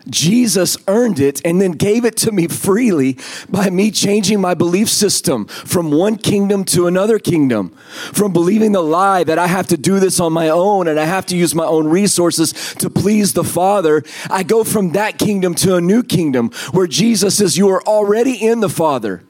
Jesus 0.09 0.77
earned 0.87 1.19
it 1.19 1.41
and 1.45 1.61
then 1.61 1.71
gave 1.71 2.05
it 2.05 2.17
to 2.17 2.31
me 2.31 2.47
freely 2.47 3.17
by 3.49 3.69
me 3.69 3.91
changing 3.91 4.41
my 4.41 4.53
belief 4.53 4.89
system 4.89 5.45
from 5.45 5.91
one 5.91 6.17
kingdom 6.17 6.63
to 6.65 6.87
another 6.87 7.19
kingdom, 7.19 7.69
from 8.13 8.33
believing 8.33 8.71
the 8.71 8.81
lie 8.81 9.23
that 9.23 9.39
I 9.39 9.47
have 9.47 9.67
to 9.67 9.77
do 9.77 9.99
this 9.99 10.19
on 10.19 10.33
my 10.33 10.49
own 10.49 10.87
and 10.87 10.99
I 10.99 11.05
have 11.05 11.25
to 11.27 11.37
use 11.37 11.53
my 11.53 11.65
own 11.65 11.87
resources 11.87 12.53
to 12.75 12.89
please 12.89 13.33
the 13.33 13.43
Father. 13.43 14.03
I 14.29 14.43
go 14.43 14.63
from 14.63 14.91
that 14.91 15.17
kingdom 15.17 15.55
to 15.55 15.75
a 15.75 15.81
new 15.81 16.03
kingdom 16.03 16.51
where 16.71 16.87
Jesus 16.87 17.37
says, 17.37 17.57
You 17.57 17.69
are 17.69 17.83
already 17.83 18.33
in 18.33 18.59
the 18.59 18.69
Father. 18.69 19.23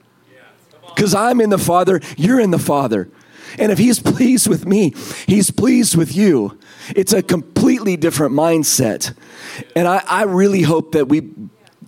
Because 0.96 1.14
I'm 1.14 1.42
in 1.42 1.52
the 1.52 1.60
Father, 1.60 2.02
you're 2.18 2.40
in 2.40 2.52
the 2.52 2.58
Father. 2.58 3.10
And 3.58 3.72
if 3.72 3.78
He's 3.78 4.00
pleased 4.14 4.48
with 4.48 4.66
me, 4.66 4.94
He's 5.26 5.52
pleased 5.52 5.96
with 5.96 6.16
you. 6.16 6.58
It's 6.96 7.14
a 7.14 7.22
completely 7.22 7.98
different 7.98 8.34
mindset. 8.34 9.14
And 9.76 9.88
I, 9.88 10.04
I 10.08 10.24
really 10.24 10.62
hope 10.62 10.94
that 10.94 11.08
we 11.08 11.30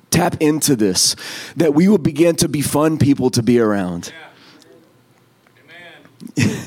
tap 0.10 0.42
into 0.42 0.76
this, 0.76 1.16
that 1.56 1.74
we 1.74 1.88
will 1.88 1.98
begin 1.98 2.36
to 2.38 2.50
be 2.50 2.62
fun 2.62 2.98
people 2.98 3.30
to 3.32 3.44
be 3.44 3.60
around. 3.60 4.12
Yeah. 6.36 6.66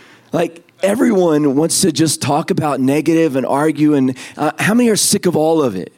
like, 0.32 0.64
everyone 0.82 1.54
wants 1.54 1.82
to 1.82 1.92
just 1.92 2.20
talk 2.20 2.50
about 2.50 2.80
negative 2.80 3.36
and 3.36 3.46
argue. 3.46 3.94
And 3.94 4.16
uh, 4.36 4.52
how 4.58 4.74
many 4.74 4.88
are 4.88 4.96
sick 4.96 5.26
of 5.26 5.36
all 5.36 5.62
of 5.62 5.76
it? 5.76 5.92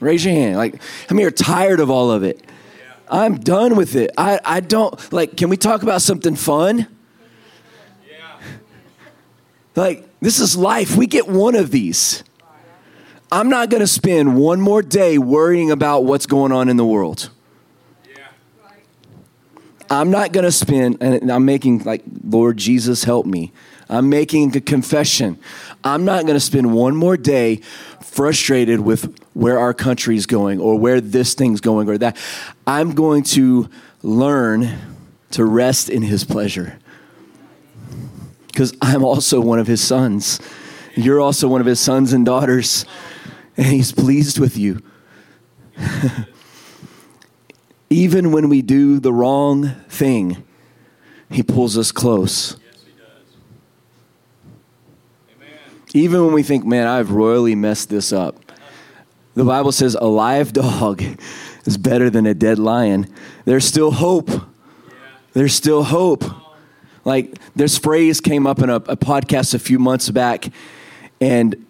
Raise 0.00 0.24
your 0.24 0.34
hand. 0.34 0.56
Like, 0.56 0.80
how 1.08 1.16
many 1.16 1.26
are 1.26 1.30
tired 1.30 1.80
of 1.80 1.90
all 1.90 2.10
of 2.10 2.22
it? 2.22 2.40
I'm 3.10 3.38
done 3.38 3.74
with 3.74 3.96
it. 3.96 4.10
I, 4.16 4.38
I 4.44 4.60
don't, 4.60 5.12
like, 5.12 5.36
can 5.36 5.48
we 5.48 5.56
talk 5.56 5.82
about 5.82 6.02
something 6.02 6.36
fun? 6.36 6.86
Like, 9.78 10.04
this 10.18 10.40
is 10.40 10.56
life. 10.56 10.96
We 10.96 11.06
get 11.06 11.28
one 11.28 11.54
of 11.54 11.70
these. 11.70 12.24
I'm 13.30 13.48
not 13.48 13.70
going 13.70 13.80
to 13.80 13.86
spend 13.86 14.36
one 14.36 14.60
more 14.60 14.82
day 14.82 15.18
worrying 15.18 15.70
about 15.70 16.04
what's 16.04 16.26
going 16.26 16.50
on 16.50 16.68
in 16.68 16.76
the 16.76 16.84
world. 16.84 17.30
I'm 19.88 20.10
not 20.10 20.32
going 20.32 20.44
to 20.44 20.52
spend, 20.52 20.98
and 21.00 21.30
I'm 21.30 21.44
making 21.44 21.84
like, 21.84 22.02
Lord 22.24 22.56
Jesus, 22.56 23.04
help 23.04 23.24
me. 23.24 23.52
I'm 23.88 24.10
making 24.10 24.54
a 24.56 24.60
confession. 24.60 25.38
I'm 25.84 26.04
not 26.04 26.22
going 26.22 26.34
to 26.34 26.40
spend 26.40 26.74
one 26.74 26.96
more 26.96 27.16
day 27.16 27.60
frustrated 28.02 28.80
with 28.80 29.16
where 29.32 29.60
our 29.60 29.72
country 29.72 30.16
is 30.16 30.26
going 30.26 30.60
or 30.60 30.76
where 30.76 31.00
this 31.00 31.34
thing's 31.34 31.60
going 31.60 31.88
or 31.88 31.96
that. 31.98 32.16
I'm 32.66 32.96
going 32.96 33.22
to 33.24 33.70
learn 34.02 34.76
to 35.30 35.44
rest 35.44 35.88
in 35.88 36.02
His 36.02 36.24
pleasure 36.24 36.80
because 38.58 38.76
I'm 38.82 39.04
also 39.04 39.40
one 39.40 39.60
of 39.60 39.68
his 39.68 39.80
sons. 39.80 40.40
You're 40.96 41.20
also 41.20 41.46
one 41.46 41.60
of 41.60 41.66
his 41.68 41.78
sons 41.78 42.12
and 42.12 42.26
daughters, 42.26 42.84
and 43.56 43.68
he's 43.68 43.92
pleased 43.92 44.40
with 44.40 44.58
you. 44.58 44.82
Even 47.88 48.32
when 48.32 48.48
we 48.48 48.62
do 48.62 48.98
the 48.98 49.12
wrong 49.12 49.76
thing, 49.88 50.42
he 51.30 51.44
pulls 51.44 51.78
us 51.78 51.92
close. 51.92 52.56
Even 55.94 56.24
when 56.24 56.34
we 56.34 56.42
think, 56.42 56.66
man, 56.66 56.88
I've 56.88 57.12
royally 57.12 57.54
messed 57.54 57.90
this 57.90 58.12
up. 58.12 58.50
The 59.34 59.44
Bible 59.44 59.70
says 59.70 59.94
a 59.94 60.06
live 60.06 60.52
dog 60.52 61.00
is 61.64 61.78
better 61.78 62.10
than 62.10 62.26
a 62.26 62.34
dead 62.34 62.58
lion. 62.58 63.06
There's 63.44 63.64
still 63.64 63.92
hope. 63.92 64.28
There's 65.32 65.54
still 65.54 65.84
hope. 65.84 66.24
Like 67.08 67.38
this 67.56 67.78
phrase 67.78 68.20
came 68.20 68.46
up 68.46 68.58
in 68.58 68.68
a, 68.68 68.76
a 68.76 68.96
podcast 68.98 69.54
a 69.54 69.58
few 69.58 69.78
months 69.78 70.10
back, 70.10 70.52
and 71.22 71.64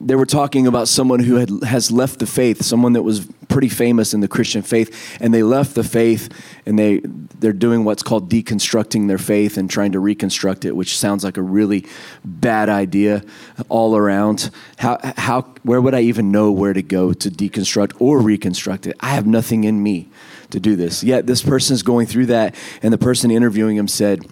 they 0.00 0.14
were 0.14 0.24
talking 0.24 0.68
about 0.68 0.86
someone 0.86 1.18
who 1.18 1.34
had, 1.34 1.50
has 1.64 1.90
left 1.90 2.20
the 2.20 2.26
faith, 2.26 2.62
someone 2.62 2.92
that 2.92 3.02
was 3.02 3.26
pretty 3.48 3.68
famous 3.68 4.14
in 4.14 4.20
the 4.20 4.28
Christian 4.28 4.62
faith, 4.62 5.18
and 5.20 5.34
they 5.34 5.42
left 5.42 5.74
the 5.74 5.82
faith 5.82 6.28
and 6.64 6.78
they, 6.78 7.00
they're 7.40 7.52
doing 7.52 7.84
what's 7.84 8.04
called 8.04 8.30
deconstructing 8.30 9.08
their 9.08 9.18
faith 9.18 9.56
and 9.56 9.68
trying 9.68 9.90
to 9.92 9.98
reconstruct 9.98 10.64
it, 10.64 10.76
which 10.76 10.96
sounds 10.96 11.24
like 11.24 11.38
a 11.38 11.42
really 11.42 11.84
bad 12.24 12.68
idea 12.68 13.24
all 13.68 13.96
around. 13.96 14.50
How, 14.76 14.98
how, 15.16 15.42
where 15.64 15.80
would 15.80 15.94
I 15.94 16.02
even 16.02 16.30
know 16.30 16.52
where 16.52 16.72
to 16.72 16.82
go 16.82 17.12
to 17.12 17.30
deconstruct 17.30 17.94
or 17.98 18.20
reconstruct 18.20 18.86
it? 18.86 18.94
I 19.00 19.10
have 19.10 19.26
nothing 19.26 19.64
in 19.64 19.82
me 19.82 20.08
to 20.50 20.60
do 20.60 20.76
this. 20.76 21.02
Yet 21.02 21.26
this 21.26 21.42
person 21.42 21.74
is 21.74 21.82
going 21.82 22.06
through 22.06 22.26
that, 22.26 22.54
and 22.80 22.92
the 22.92 22.98
person 22.98 23.32
interviewing 23.32 23.76
him 23.76 23.88
said, 23.88 24.24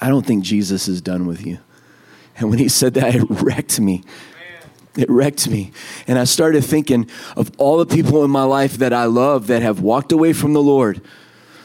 I 0.00 0.08
don't 0.08 0.26
think 0.26 0.44
Jesus 0.44 0.88
is 0.88 1.00
done 1.00 1.26
with 1.26 1.46
you. 1.46 1.58
And 2.38 2.50
when 2.50 2.58
he 2.58 2.68
said 2.68 2.94
that, 2.94 3.14
it 3.14 3.24
wrecked 3.28 3.80
me. 3.80 4.04
It 4.96 5.10
wrecked 5.10 5.48
me. 5.48 5.72
And 6.06 6.18
I 6.18 6.24
started 6.24 6.64
thinking 6.64 7.08
of 7.36 7.50
all 7.58 7.78
the 7.78 7.86
people 7.86 8.24
in 8.24 8.30
my 8.30 8.44
life 8.44 8.78
that 8.78 8.92
I 8.92 9.04
love 9.04 9.46
that 9.48 9.62
have 9.62 9.80
walked 9.80 10.12
away 10.12 10.32
from 10.32 10.52
the 10.52 10.62
Lord. 10.62 11.02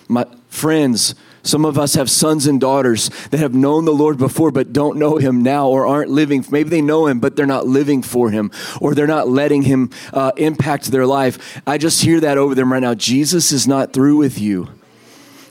My 0.08 0.26
friends, 0.50 1.16
some 1.44 1.66
of 1.66 1.80
us 1.80 1.96
have 1.96 2.10
sons 2.10 2.46
and 2.46 2.60
daughters 2.60 3.10
that 3.30 3.40
have 3.40 3.54
known 3.54 3.86
the 3.86 3.94
Lord 3.94 4.18
before 4.18 4.52
but 4.52 4.74
don't 4.74 4.98
know 4.98 5.18
him 5.18 5.42
now 5.42 5.70
or 5.70 5.88
aren't 5.88 6.12
living. 6.12 6.46
Maybe 6.52 6.70
they 6.70 6.82
know 6.82 7.08
him, 7.08 7.20
but 7.20 7.36
they're 7.36 7.46
not 7.46 7.66
living 7.66 8.04
for 8.04 8.30
him 8.30 8.52
or 8.80 8.94
they're 8.94 9.08
not 9.08 9.30
letting 9.30 9.64
him 9.64 9.90
uh, 10.14 10.34
impact 10.38 10.92
their 10.92 11.08
life. 11.08 11.62
I 11.66 11.78
just 11.78 12.02
hear 12.04 12.20
that 12.20 12.38
over 12.38 12.54
them 12.54 12.72
right 12.72 12.82
now. 12.82 12.94
Jesus 12.94 13.52
is 13.52 13.68
not 13.68 13.94
through 13.94 14.18
with 14.18 14.40
you, 14.40 14.70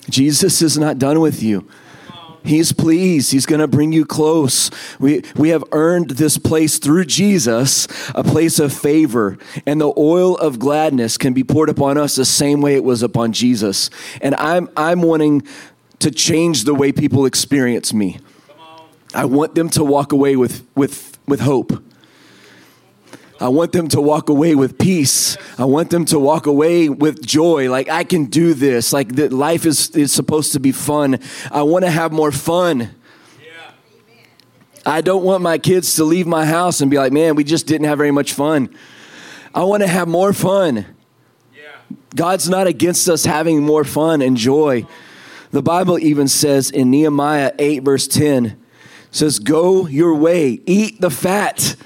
Jesus 0.08 0.62
is 0.62 0.78
not 0.78 0.98
done 0.98 1.20
with 1.20 1.42
you. 1.42 1.68
He's 2.42 2.72
pleased. 2.72 3.32
He's 3.32 3.46
going 3.46 3.60
to 3.60 3.68
bring 3.68 3.92
you 3.92 4.04
close. 4.04 4.70
We, 4.98 5.22
we 5.36 5.50
have 5.50 5.64
earned 5.72 6.10
this 6.10 6.38
place 6.38 6.78
through 6.78 7.04
Jesus, 7.04 7.86
a 8.14 8.24
place 8.24 8.58
of 8.58 8.72
favor. 8.72 9.38
And 9.66 9.80
the 9.80 9.92
oil 9.96 10.36
of 10.36 10.58
gladness 10.58 11.18
can 11.18 11.32
be 11.32 11.44
poured 11.44 11.68
upon 11.68 11.98
us 11.98 12.16
the 12.16 12.24
same 12.24 12.60
way 12.60 12.74
it 12.74 12.84
was 12.84 13.02
upon 13.02 13.32
Jesus. 13.32 13.90
And 14.22 14.34
I'm, 14.36 14.68
I'm 14.76 15.02
wanting 15.02 15.42
to 16.00 16.10
change 16.10 16.64
the 16.64 16.74
way 16.74 16.92
people 16.92 17.26
experience 17.26 17.92
me. 17.92 18.18
I 19.14 19.24
want 19.24 19.54
them 19.54 19.68
to 19.70 19.84
walk 19.84 20.12
away 20.12 20.36
with, 20.36 20.66
with, 20.74 21.18
with 21.26 21.40
hope. 21.40 21.82
I 23.40 23.48
want 23.48 23.72
them 23.72 23.88
to 23.88 24.00
walk 24.00 24.28
away 24.28 24.54
with 24.54 24.78
peace. 24.78 25.38
I 25.58 25.64
want 25.64 25.88
them 25.88 26.04
to 26.06 26.18
walk 26.18 26.46
away 26.46 26.90
with 26.90 27.24
joy. 27.26 27.70
Like 27.70 27.88
I 27.88 28.04
can 28.04 28.26
do 28.26 28.52
this. 28.52 28.92
Like 28.92 29.08
life 29.14 29.64
is, 29.64 29.90
is 29.90 30.12
supposed 30.12 30.52
to 30.52 30.60
be 30.60 30.72
fun. 30.72 31.18
I 31.50 31.62
want 31.62 31.86
to 31.86 31.90
have 31.90 32.12
more 32.12 32.32
fun. 32.32 32.90
I 34.84 35.00
don't 35.00 35.24
want 35.24 35.42
my 35.42 35.58
kids 35.58 35.96
to 35.96 36.04
leave 36.04 36.26
my 36.26 36.44
house 36.44 36.80
and 36.80 36.90
be 36.90 36.98
like, 36.98 37.12
man, 37.12 37.34
we 37.34 37.44
just 37.44 37.66
didn't 37.66 37.86
have 37.86 37.98
very 37.98 38.10
much 38.10 38.32
fun. 38.32 38.74
I 39.54 39.64
want 39.64 39.82
to 39.82 39.86
have 39.86 40.08
more 40.08 40.32
fun. 40.32 40.86
God's 42.14 42.48
not 42.48 42.66
against 42.66 43.08
us 43.08 43.24
having 43.24 43.62
more 43.62 43.84
fun 43.84 44.20
and 44.20 44.36
joy. 44.36 44.86
The 45.50 45.62
Bible 45.62 45.98
even 45.98 46.28
says 46.28 46.70
in 46.70 46.90
Nehemiah 46.90 47.52
8, 47.58 47.82
verse 47.82 48.06
10, 48.06 48.60
says, 49.10 49.38
Go 49.38 49.86
your 49.86 50.14
way, 50.14 50.60
eat 50.66 51.00
the 51.00 51.10
fat. 51.10 51.76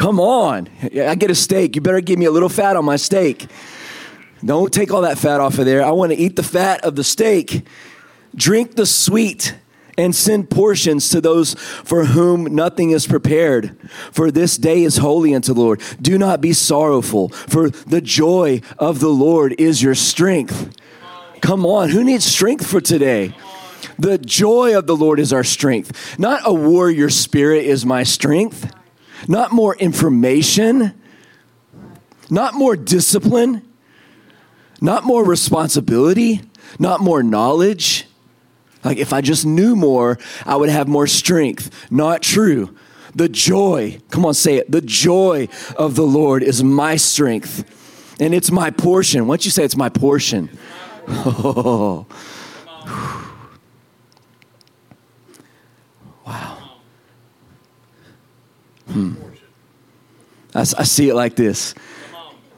Come 0.00 0.18
on. 0.18 0.70
I 0.82 1.14
get 1.14 1.30
a 1.30 1.34
steak. 1.34 1.76
You 1.76 1.82
better 1.82 2.00
give 2.00 2.18
me 2.18 2.24
a 2.24 2.30
little 2.30 2.48
fat 2.48 2.74
on 2.74 2.86
my 2.86 2.96
steak. 2.96 3.46
Don't 4.42 4.72
take 4.72 4.94
all 4.94 5.02
that 5.02 5.18
fat 5.18 5.40
off 5.40 5.58
of 5.58 5.66
there. 5.66 5.84
I 5.84 5.90
want 5.90 6.10
to 6.10 6.16
eat 6.16 6.36
the 6.36 6.42
fat 6.42 6.82
of 6.86 6.96
the 6.96 7.04
steak. 7.04 7.66
Drink 8.34 8.76
the 8.76 8.86
sweet 8.86 9.54
and 9.98 10.16
send 10.16 10.48
portions 10.48 11.10
to 11.10 11.20
those 11.20 11.52
for 11.52 12.06
whom 12.06 12.44
nothing 12.44 12.92
is 12.92 13.06
prepared. 13.06 13.76
For 14.10 14.30
this 14.30 14.56
day 14.56 14.84
is 14.84 14.96
holy 14.96 15.34
unto 15.34 15.52
the 15.52 15.60
Lord. 15.60 15.82
Do 16.00 16.16
not 16.16 16.40
be 16.40 16.54
sorrowful, 16.54 17.28
for 17.28 17.68
the 17.68 18.00
joy 18.00 18.62
of 18.78 19.00
the 19.00 19.10
Lord 19.10 19.54
is 19.58 19.82
your 19.82 19.94
strength. 19.94 20.74
Come 21.42 21.66
on, 21.66 21.90
who 21.90 22.02
needs 22.04 22.24
strength 22.24 22.66
for 22.66 22.80
today? 22.80 23.36
The 23.98 24.16
joy 24.16 24.78
of 24.78 24.86
the 24.86 24.96
Lord 24.96 25.20
is 25.20 25.30
our 25.30 25.44
strength. 25.44 26.18
Not 26.18 26.40
a 26.46 26.54
warrior 26.54 27.10
spirit 27.10 27.66
is 27.66 27.84
my 27.84 28.02
strength. 28.02 28.72
Not 29.28 29.52
more 29.52 29.76
information. 29.76 30.94
Not 32.28 32.54
more 32.54 32.76
discipline. 32.76 33.62
Not 34.80 35.04
more 35.04 35.24
responsibility. 35.24 36.40
Not 36.78 37.00
more 37.00 37.22
knowledge. 37.22 38.06
Like 38.84 38.98
if 38.98 39.12
I 39.12 39.20
just 39.20 39.44
knew 39.44 39.76
more, 39.76 40.18
I 40.46 40.56
would 40.56 40.70
have 40.70 40.88
more 40.88 41.06
strength. 41.06 41.90
Not 41.90 42.22
true. 42.22 42.74
The 43.14 43.28
joy, 43.28 44.00
come 44.10 44.24
on, 44.24 44.34
say 44.34 44.56
it. 44.56 44.70
The 44.70 44.80
joy 44.80 45.48
of 45.76 45.96
the 45.96 46.06
Lord 46.06 46.42
is 46.42 46.62
my 46.62 46.96
strength. 46.96 47.64
And 48.20 48.34
it's 48.34 48.50
my 48.50 48.70
portion. 48.70 49.26
Once 49.26 49.44
you 49.44 49.50
say 49.50 49.64
it's 49.64 49.76
my 49.76 49.88
portion. 49.88 50.50
Oh. 51.12 52.06
Hmm. 58.92 59.14
I, 60.54 60.60
I 60.60 60.64
see 60.84 61.08
it 61.08 61.14
like 61.14 61.36
this. 61.36 61.74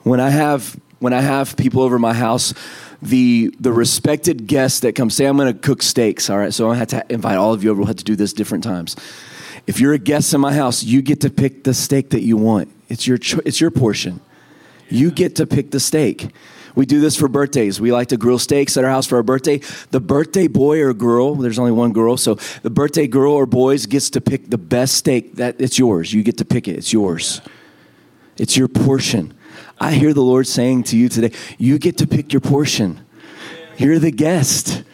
When 0.03 0.21
I 0.21 0.31
have 0.31 0.79
when 0.99 1.13
I 1.13 1.21
have 1.21 1.57
people 1.57 1.83
over 1.83 1.99
my 1.99 2.13
house 2.13 2.55
the 3.03 3.53
the 3.59 3.73
respected 3.73 4.47
guests 4.47 4.81
that 4.81 4.95
come 4.95 5.11
Say 5.11 5.27
I'm 5.27 5.37
going 5.37 5.53
to 5.53 5.59
cook 5.59 5.83
steaks. 5.83 6.31
All 6.31 6.39
right, 6.39 6.55
so 6.55 6.71
I 6.71 6.77
have 6.77 6.89
to 6.89 7.05
invite 7.11 7.37
all 7.37 7.53
of 7.53 7.63
you 7.65 7.71
over. 7.71 7.81
We'll 7.81 7.89
have 7.89 7.97
to 7.97 8.05
do 8.05 8.17
this 8.17 8.33
different 8.33 8.65
times. 8.65 8.97
If 9.67 9.81
you're 9.81 9.93
a 9.93 9.99
guest 9.99 10.33
in 10.33 10.41
my 10.41 10.55
house, 10.55 10.83
you 10.83 11.03
get 11.03 11.21
to 11.23 11.31
pick 11.31 11.65
the 11.65 11.75
steak 11.75 12.11
that 12.11 12.23
you 12.23 12.37
want. 12.37 12.69
It's 12.89 13.07
your 13.07 13.19
cho- 13.19 13.43
it's 13.45 13.61
your 13.61 13.71
portion. 13.71 14.21
You 14.89 15.11
get 15.11 15.37
to 15.37 15.47
pick 15.47 15.71
the 15.71 15.81
steak. 15.81 16.29
We 16.75 16.87
do 16.87 17.01
this 17.01 17.17
for 17.17 17.29
birthdays. 17.29 17.81
We 17.81 17.93
like 17.93 18.09
to 18.09 18.17
grill 18.17 18.39
steaks 18.39 18.77
at 18.77 18.85
our 18.85 18.91
house 18.91 19.07
for 19.07 19.17
our 19.17 19.23
birthday. 19.23 19.61
The 19.91 20.01
birthday 20.01 20.49
boy 20.49 20.81
or 20.81 20.95
girl, 20.95 21.35
there's 21.35 21.59
only 21.59 21.73
one 21.73 21.93
girl, 21.93 22.17
so 22.17 22.37
the 22.63 22.71
birthday 22.71 23.07
girl 23.07 23.33
or 23.33 23.47
boys 23.47 23.87
gets 23.87 24.11
to 24.11 24.21
pick 24.21 24.49
the 24.49 24.59
best 24.59 24.95
steak. 24.95 25.37
That 25.37 25.61
it's 25.61 25.79
yours. 25.79 26.13
You 26.13 26.23
get 26.23 26.39
to 26.39 26.45
pick 26.45 26.69
it. 26.69 26.77
It's 26.77 26.93
yours. 26.93 27.41
It's 28.37 28.57
your 28.57 28.69
portion. 28.69 29.35
I 29.79 29.93
hear 29.93 30.15
the 30.15 30.23
Lord 30.23 30.47
saying 30.47 30.85
to 30.85 30.97
you 30.97 31.09
today, 31.09 31.37
you 31.59 31.79
get 31.79 31.99
to 31.99 32.07
pick 32.07 32.33
your 32.33 32.41
portion. 32.41 33.05
You're 33.77 33.99
the 33.99 34.11
guest. 34.11 34.85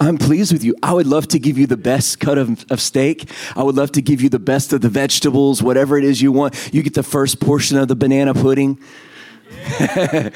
I'm 0.00 0.16
pleased 0.16 0.52
with 0.52 0.62
you. 0.62 0.76
I 0.82 0.92
would 0.92 1.06
love 1.06 1.26
to 1.28 1.38
give 1.40 1.58
you 1.58 1.66
the 1.66 1.76
best 1.76 2.20
cut 2.20 2.38
of, 2.38 2.64
of 2.70 2.80
steak. 2.80 3.28
I 3.56 3.64
would 3.64 3.74
love 3.74 3.90
to 3.92 4.02
give 4.02 4.20
you 4.20 4.28
the 4.28 4.38
best 4.38 4.72
of 4.72 4.80
the 4.80 4.88
vegetables, 4.88 5.62
whatever 5.62 5.98
it 5.98 6.04
is 6.04 6.22
you 6.22 6.30
want. 6.30 6.70
You 6.72 6.82
get 6.82 6.94
the 6.94 7.02
first 7.02 7.40
portion 7.40 7.76
of 7.76 7.88
the 7.88 7.96
banana 7.96 8.32
pudding. 8.32 8.78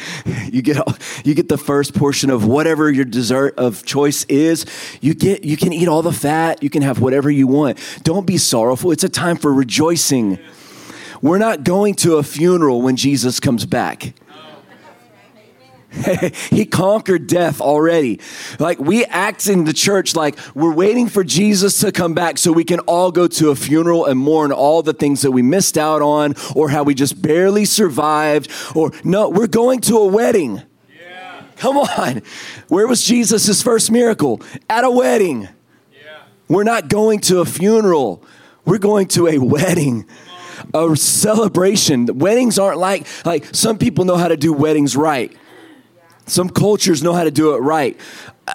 you 0.53 0.63
get 0.63 0.77
you 1.25 1.35
get 1.35 1.49
the 1.49 1.59
first 1.59 1.95
portion 1.95 2.31
of 2.31 2.47
whatever 2.47 2.91
your 2.91 3.05
dessert 3.05 3.55
of 3.59 3.85
choice 3.85 4.25
is. 4.25 4.65
You 5.01 5.15
get 5.15 5.45
you 5.45 5.57
can 5.57 5.73
eat 5.73 5.89
all 5.89 6.03
the 6.03 6.13
fat. 6.13 6.63
You 6.63 6.71
can 6.71 6.83
have 6.83 7.01
whatever 7.01 7.31
you 7.31 7.47
want. 7.47 7.79
Don't 8.03 8.27
be 8.27 8.39
sorrowful. 8.39 8.91
It's 8.91 9.05
a 9.05 9.09
time 9.09 9.37
for 9.37 9.53
rejoicing. 9.53 10.39
We're 11.21 11.39
not 11.39 11.63
going 11.63 11.95
to 11.97 12.17
a 12.17 12.23
funeral 12.23 12.83
when 12.83 12.97
Jesus 12.97 13.39
comes 13.39 13.65
back. 13.65 14.15
he 16.51 16.65
conquered 16.65 17.27
death 17.27 17.61
already. 17.61 18.21
Like 18.59 18.79
we 18.79 19.05
act 19.05 19.47
in 19.47 19.65
the 19.65 19.73
church 19.73 20.17
like 20.17 20.39
we're 20.55 20.73
waiting 20.73 21.09
for 21.09 21.23
Jesus 21.23 21.81
to 21.81 21.93
come 21.93 22.15
back 22.15 22.39
so 22.39 22.53
we 22.53 22.65
can 22.65 22.81
all 22.81 23.13
go 23.13 23.29
to 23.29 23.51
a 23.51 23.57
funeral 23.57 24.07
and 24.07 24.19
mourn 24.19 24.53
all 24.53 24.83
the 24.83 24.95
things 24.95 25.23
that 25.23 25.31
we 25.31 25.43
missed 25.43 25.77
out 25.77 26.01
on 26.01 26.35
or 26.55 26.71
how 26.71 26.83
we 26.83 26.95
just 26.95 27.21
barely 27.21 27.65
survived 27.65 28.51
or 28.75 28.93
no, 29.05 29.29
we're 29.29 29.47
going 29.47 29.81
to 29.83 29.97
a 29.97 30.07
wedding. 30.07 30.63
Yeah. 30.99 31.43
Come 31.57 31.77
on. 31.77 32.23
Where 32.69 32.87
was 32.87 33.05
Jesus' 33.05 33.63
first 33.63 33.91
miracle? 33.91 34.41
At 34.71 34.85
a 34.85 34.91
wedding. 34.91 35.43
Yeah. 35.43 36.23
We're 36.49 36.65
not 36.65 36.89
going 36.89 37.21
to 37.21 37.41
a 37.41 37.45
funeral. 37.45 38.25
We're 38.65 38.79
going 38.79 39.09
to 39.09 39.29
a 39.29 39.39
wedding 39.39 40.07
a 40.75 40.97
celebration. 40.97 42.07
Weddings 42.19 42.59
aren't 42.59 42.79
like 42.79 43.07
like 43.27 43.47
some 43.53 43.79
people 43.79 44.05
know 44.05 44.17
how 44.17 44.29
to 44.29 44.37
do 44.37 44.53
weddings 44.53 44.97
right. 44.97 45.37
Some 46.27 46.49
cultures 46.49 47.03
know 47.03 47.13
how 47.13 47.25
to 47.25 47.31
do 47.31 47.55
it 47.55 47.59
right. 47.59 47.99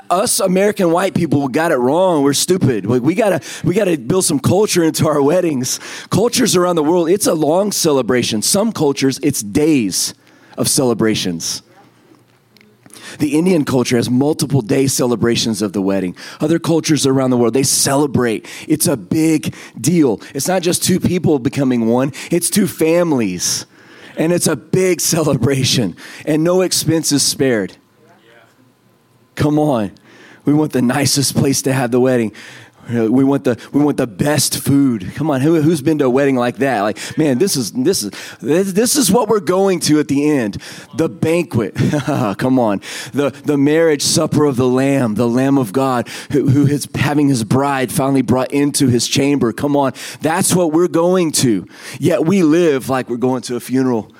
Us 0.10 0.40
American 0.40 0.92
white 0.92 1.14
people 1.14 1.48
got 1.48 1.72
it 1.72 1.78
wrong. 1.78 2.24
We're 2.24 2.34
stupid. 2.34 2.86
We 2.86 3.16
gotta 3.16 3.42
we 3.64 3.74
gotta 3.74 3.98
build 3.98 4.26
some 4.26 4.40
culture 4.40 4.84
into 4.84 5.08
our 5.08 5.22
weddings. 5.22 5.80
Cultures 6.10 6.56
around 6.56 6.76
the 6.76 6.84
world, 6.84 7.10
it's 7.10 7.28
a 7.28 7.34
long 7.34 7.72
celebration. 7.72 8.42
Some 8.42 8.72
cultures, 8.72 9.20
it's 9.24 9.42
days 9.42 10.14
of 10.58 10.68
celebrations. 10.68 11.62
The 13.20 13.38
Indian 13.38 13.66
culture 13.66 13.96
has 13.96 14.10
multiple 14.10 14.62
day 14.62 14.88
celebrations 14.88 15.62
of 15.62 15.74
the 15.74 15.82
wedding. 15.82 16.16
Other 16.40 16.60
cultures 16.60 17.06
around 17.06 17.30
the 17.30 17.38
world, 17.38 17.54
they 17.54 17.64
celebrate. 17.64 18.46
It's 18.68 18.88
a 18.88 18.98
big 18.98 19.56
deal. 19.80 20.22
It's 20.34 20.48
not 20.48 20.62
just 20.62 20.84
two 20.84 21.00
people 21.00 21.40
becoming 21.40 21.88
one, 21.88 22.12
it's 22.30 22.50
two 22.50 22.68
families. 22.68 23.66
And 24.18 24.34
it's 24.34 24.48
a 24.48 24.56
big 24.56 25.00
celebration, 25.00 25.96
and 26.26 26.44
no 26.44 26.62
expense 26.62 27.12
is 27.12 27.24
spared. 27.24 27.78
Come 29.36 29.60
on. 29.60 29.92
We 30.44 30.54
want 30.54 30.72
the 30.74 30.82
nicest 30.82 31.36
place 31.36 31.62
to 31.64 31.74
have 31.74 31.92
the 31.92 32.00
wedding. 32.00 32.34
We 32.90 33.24
want 33.24 33.44
the 33.44 33.60
we 33.74 33.84
want 33.84 33.98
the 33.98 34.08
best 34.08 34.58
food. 34.60 35.12
Come 35.16 35.30
on, 35.30 35.42
who, 35.42 35.56
has 35.56 35.82
been 35.82 35.98
to 36.00 36.06
a 36.06 36.10
wedding 36.10 36.36
like 36.36 36.58
that? 36.58 36.82
Like, 36.82 37.18
man, 37.18 37.38
this 37.38 37.56
is 37.56 37.72
this 37.72 38.04
is 38.04 38.74
this 38.74 38.96
is 38.96 39.12
what 39.12 39.28
we're 39.28 39.40
going 39.40 39.80
to 39.82 40.00
at 40.00 40.08
the 40.08 40.30
end. 40.30 40.58
The 40.96 41.10
banquet. 41.10 41.76
Come 42.38 42.60
on, 42.60 42.82
the 43.14 43.32
the 43.44 43.58
marriage 43.58 44.04
supper 44.04 44.46
of 44.46 44.56
the 44.56 44.68
Lamb, 44.68 45.16
the 45.16 45.28
Lamb 45.28 45.58
of 45.58 45.74
God, 45.74 46.08
who, 46.32 46.50
who 46.50 46.66
is 46.66 46.88
having 46.96 47.28
his 47.28 47.44
bride 47.44 47.92
finally 47.92 48.22
brought 48.22 48.52
into 48.54 48.88
his 48.88 49.08
chamber. 49.08 49.52
Come 49.52 49.76
on, 49.76 49.94
that's 50.22 50.56
what 50.56 50.72
we're 50.72 50.88
going 50.88 51.32
to. 51.34 51.68
Yet 52.00 52.26
we 52.26 52.44
live 52.44 52.90
like 52.90 53.10
we're 53.10 53.18
going 53.18 53.42
to 53.44 53.56
a 53.56 53.60
funeral. 53.60 54.14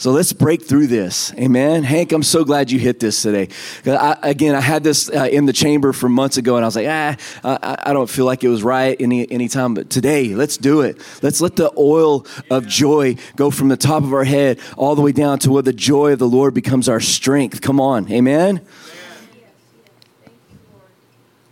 So 0.00 0.12
let's 0.12 0.32
break 0.32 0.62
through 0.62 0.86
this. 0.86 1.30
Amen. 1.34 1.82
Hank, 1.82 2.12
I'm 2.12 2.22
so 2.22 2.42
glad 2.42 2.70
you 2.70 2.78
hit 2.78 3.00
this 3.00 3.20
today. 3.20 3.48
I, 3.84 4.16
again, 4.22 4.54
I 4.54 4.60
had 4.62 4.82
this 4.82 5.10
uh, 5.10 5.28
in 5.30 5.44
the 5.44 5.52
chamber 5.52 5.92
for 5.92 6.08
months 6.08 6.38
ago, 6.38 6.56
and 6.56 6.64
I 6.64 6.68
was 6.68 6.74
like, 6.74 6.86
ah, 6.88 7.16
I, 7.44 7.90
I 7.90 7.92
don't 7.92 8.08
feel 8.08 8.24
like 8.24 8.42
it 8.42 8.48
was 8.48 8.62
right 8.62 8.98
any 8.98 9.30
any 9.30 9.46
time. 9.46 9.74
But 9.74 9.90
today, 9.90 10.34
let's 10.34 10.56
do 10.56 10.80
it. 10.80 10.96
Let's 11.20 11.42
let 11.42 11.56
the 11.56 11.70
oil 11.76 12.24
of 12.50 12.66
joy 12.66 13.16
go 13.36 13.50
from 13.50 13.68
the 13.68 13.76
top 13.76 14.02
of 14.02 14.14
our 14.14 14.24
head 14.24 14.58
all 14.78 14.94
the 14.94 15.02
way 15.02 15.12
down 15.12 15.38
to 15.40 15.50
where 15.50 15.62
the 15.62 15.74
joy 15.74 16.14
of 16.14 16.18
the 16.18 16.26
Lord 16.26 16.54
becomes 16.54 16.88
our 16.88 17.00
strength. 17.00 17.60
Come 17.60 17.78
on. 17.78 18.10
Amen. 18.10 18.66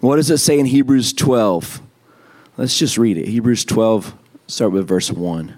What 0.00 0.16
does 0.16 0.30
it 0.30 0.38
say 0.38 0.58
in 0.58 0.64
Hebrews 0.64 1.12
12? 1.12 1.82
Let's 2.56 2.78
just 2.78 2.96
read 2.96 3.18
it. 3.18 3.28
Hebrews 3.28 3.66
12, 3.66 4.14
start 4.46 4.72
with 4.72 4.88
verse 4.88 5.12
1. 5.12 5.57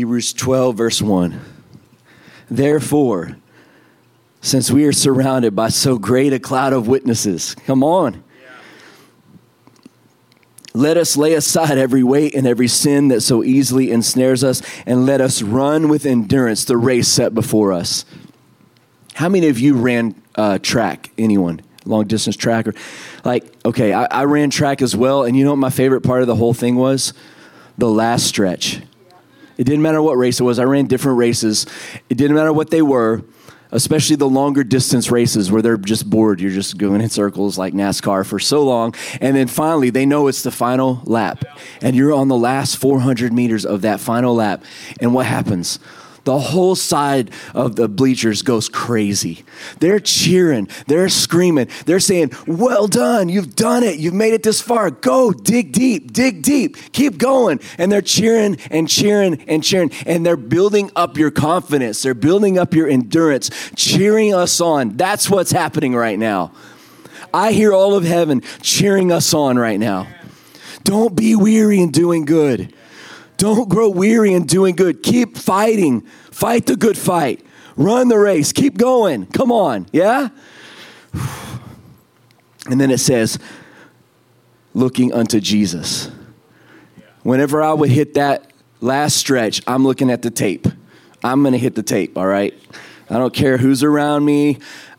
Hebrews 0.00 0.32
12, 0.32 0.76
verse 0.78 1.02
1. 1.02 1.38
Therefore, 2.50 3.36
since 4.40 4.70
we 4.70 4.86
are 4.86 4.94
surrounded 4.94 5.54
by 5.54 5.68
so 5.68 5.98
great 5.98 6.32
a 6.32 6.38
cloud 6.38 6.72
of 6.72 6.88
witnesses, 6.88 7.54
come 7.66 7.84
on. 7.84 8.24
Let 10.72 10.96
us 10.96 11.18
lay 11.18 11.34
aside 11.34 11.76
every 11.76 12.02
weight 12.02 12.34
and 12.34 12.46
every 12.46 12.66
sin 12.66 13.08
that 13.08 13.20
so 13.20 13.44
easily 13.44 13.90
ensnares 13.90 14.42
us, 14.42 14.62
and 14.86 15.04
let 15.04 15.20
us 15.20 15.42
run 15.42 15.90
with 15.90 16.06
endurance 16.06 16.64
the 16.64 16.78
race 16.78 17.08
set 17.08 17.34
before 17.34 17.70
us. 17.70 18.06
How 19.12 19.28
many 19.28 19.48
of 19.48 19.58
you 19.58 19.74
ran 19.74 20.14
uh, 20.34 20.60
track? 20.62 21.10
Anyone? 21.18 21.60
Long 21.84 22.06
distance 22.06 22.36
track? 22.36 22.68
Or, 22.68 22.74
like, 23.22 23.44
okay, 23.66 23.92
I, 23.92 24.06
I 24.06 24.24
ran 24.24 24.48
track 24.48 24.80
as 24.80 24.96
well, 24.96 25.24
and 25.24 25.36
you 25.36 25.44
know 25.44 25.50
what 25.50 25.58
my 25.58 25.68
favorite 25.68 26.00
part 26.00 26.22
of 26.22 26.26
the 26.26 26.36
whole 26.36 26.54
thing 26.54 26.76
was? 26.76 27.12
The 27.76 27.90
last 27.90 28.24
stretch 28.24 28.80
it 29.60 29.64
didn't 29.64 29.82
matter 29.82 30.00
what 30.00 30.16
race 30.16 30.40
it 30.40 30.44
was. 30.44 30.58
I 30.58 30.64
ran 30.64 30.86
different 30.86 31.18
races. 31.18 31.66
It 32.08 32.16
didn't 32.16 32.34
matter 32.34 32.50
what 32.50 32.70
they 32.70 32.80
were. 32.80 33.22
especially 33.72 34.16
the 34.16 34.28
longer 34.28 34.64
distance 34.64 35.10
races 35.10 35.50
where 35.50 35.62
they're 35.62 35.76
just 35.76 36.08
bored. 36.08 36.40
You're 36.40 36.50
just 36.50 36.78
going 36.78 37.00
in 37.00 37.08
circles 37.08 37.58
like 37.58 37.74
NASCAR 37.74 38.26
for 38.26 38.38
so 38.38 38.62
long. 38.64 38.94
And 39.20 39.36
then 39.36 39.46
finally, 39.46 39.90
they 39.90 40.06
know 40.06 40.26
it's 40.26 40.42
the 40.42 40.50
final 40.50 41.02
lap. 41.04 41.44
And 41.80 41.94
you're 41.94 42.12
on 42.12 42.28
the 42.28 42.36
last 42.36 42.76
400 42.76 43.32
meters 43.32 43.64
of 43.64 43.82
that 43.82 44.00
final 44.00 44.34
lap. 44.34 44.64
And 45.00 45.14
what 45.14 45.26
happens? 45.26 45.78
The 46.24 46.38
whole 46.38 46.74
side 46.74 47.30
of 47.54 47.76
the 47.76 47.88
bleachers 47.88 48.42
goes 48.42 48.68
crazy. 48.68 49.44
They're 49.80 50.00
cheering, 50.00 50.68
they're 50.86 51.08
screaming, 51.08 51.68
they're 51.86 52.00
saying, 52.00 52.32
Well 52.46 52.86
done, 52.86 53.28
you've 53.28 53.56
done 53.56 53.82
it, 53.82 53.98
you've 53.98 54.14
made 54.14 54.34
it 54.34 54.42
this 54.42 54.60
far. 54.60 54.90
Go, 54.90 55.32
dig 55.32 55.72
deep, 55.72 56.12
dig 56.12 56.42
deep, 56.42 56.76
keep 56.92 57.18
going. 57.18 57.60
And 57.78 57.90
they're 57.90 58.02
cheering 58.02 58.58
and 58.70 58.88
cheering 58.88 59.42
and 59.48 59.62
cheering, 59.62 59.90
and 60.06 60.24
they're 60.24 60.36
building 60.36 60.90
up 60.96 61.16
your 61.16 61.30
confidence, 61.30 62.02
they're 62.02 62.14
building 62.14 62.58
up 62.58 62.74
your 62.74 62.88
endurance, 62.88 63.50
cheering 63.76 64.34
us 64.34 64.60
on. 64.60 64.96
That's 64.96 65.30
what's 65.30 65.50
happening 65.50 65.94
right 65.94 66.18
now. 66.18 66.52
I 67.32 67.52
hear 67.52 67.72
all 67.72 67.94
of 67.94 68.04
heaven 68.04 68.42
cheering 68.60 69.12
us 69.12 69.32
on 69.34 69.58
right 69.58 69.78
now. 69.78 70.08
Don't 70.82 71.14
be 71.14 71.36
weary 71.36 71.80
in 71.80 71.90
doing 71.90 72.24
good. 72.24 72.74
Don't 73.40 73.70
grow 73.70 73.88
weary 73.88 74.34
in 74.34 74.44
doing 74.44 74.76
good. 74.76 75.02
Keep 75.02 75.38
fighting. 75.38 76.02
Fight 76.30 76.66
the 76.66 76.76
good 76.76 76.98
fight. 76.98 77.42
Run 77.74 78.08
the 78.08 78.18
race. 78.18 78.52
Keep 78.52 78.76
going. 78.76 79.24
Come 79.28 79.50
on. 79.50 79.86
Yeah? 79.94 80.28
And 82.66 82.78
then 82.78 82.90
it 82.90 83.00
says, 83.00 83.38
looking 84.74 85.14
unto 85.14 85.40
Jesus. 85.40 86.10
Whenever 87.22 87.62
I 87.62 87.72
would 87.72 87.88
hit 87.88 88.12
that 88.12 88.52
last 88.82 89.16
stretch, 89.16 89.62
I'm 89.66 89.84
looking 89.84 90.10
at 90.10 90.20
the 90.20 90.30
tape. 90.30 90.66
I'm 91.24 91.40
going 91.40 91.52
to 91.52 91.58
hit 91.58 91.74
the 91.74 91.82
tape, 91.82 92.18
all 92.18 92.26
right? 92.26 92.52
I 93.08 93.14
don't 93.14 93.32
care 93.32 93.56
who's 93.56 93.82
around 93.82 94.26
me. 94.26 94.58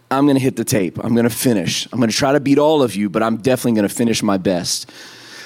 I'm 0.10 0.25
going 0.25 0.38
to 0.38 0.41
hit 0.41 0.56
the 0.56 0.65
tape. 0.65 0.97
I'm 1.04 1.13
going 1.13 1.30
to 1.30 1.36
finish. 1.36 1.88
I'm 1.93 1.99
going 1.99 2.10
to 2.10 2.17
try 2.17 2.32
to 2.32 2.39
beat 2.39 2.58
all 2.58 2.82
of 2.82 2.95
you, 2.95 3.08
but 3.08 3.21
I'm 3.21 3.38
definitely 3.38 3.73
going 3.73 3.88
to 3.88 3.93
finish 3.93 4.23
my 4.23 4.38
best 4.38 4.91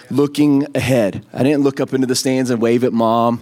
looking 0.10 0.68
ahead. 0.76 1.26
I 1.34 1.44
didn't 1.44 1.63
look 1.63 1.80
up 1.80 1.94
into 1.94 2.08
the 2.08 2.15
stands 2.15 2.50
and 2.50 2.62
wave 2.62 2.84
at 2.84 2.94
mom. 2.94 3.41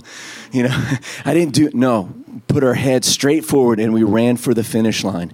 You 0.51 0.63
know, 0.63 0.89
I 1.25 1.33
didn't 1.33 1.53
do 1.53 1.69
no. 1.73 2.13
Put 2.47 2.63
our 2.63 2.73
head 2.73 3.05
straight 3.05 3.45
forward 3.45 3.79
and 3.79 3.93
we 3.93 4.03
ran 4.03 4.37
for 4.37 4.53
the 4.53 4.63
finish 4.63 5.03
line. 5.03 5.33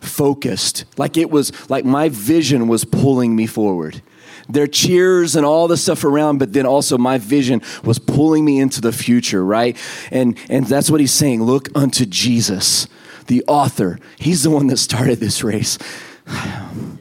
Focused. 0.00 0.84
Like 0.96 1.16
it 1.16 1.30
was 1.30 1.70
like 1.70 1.84
my 1.84 2.08
vision 2.08 2.68
was 2.68 2.84
pulling 2.84 3.36
me 3.36 3.46
forward. 3.46 4.02
Their 4.48 4.66
cheers 4.66 5.36
and 5.36 5.46
all 5.46 5.68
the 5.68 5.76
stuff 5.76 6.04
around, 6.04 6.38
but 6.38 6.52
then 6.52 6.66
also 6.66 6.98
my 6.98 7.18
vision 7.18 7.62
was 7.84 7.98
pulling 7.98 8.44
me 8.44 8.58
into 8.58 8.80
the 8.80 8.92
future, 8.92 9.44
right? 9.44 9.76
And 10.10 10.36
and 10.48 10.66
that's 10.66 10.90
what 10.90 11.00
he's 11.00 11.12
saying. 11.12 11.44
Look 11.44 11.68
unto 11.76 12.04
Jesus, 12.04 12.88
the 13.28 13.44
author. 13.46 14.00
He's 14.18 14.42
the 14.42 14.50
one 14.50 14.66
that 14.66 14.78
started 14.78 15.20
this 15.20 15.44
race. 15.44 15.78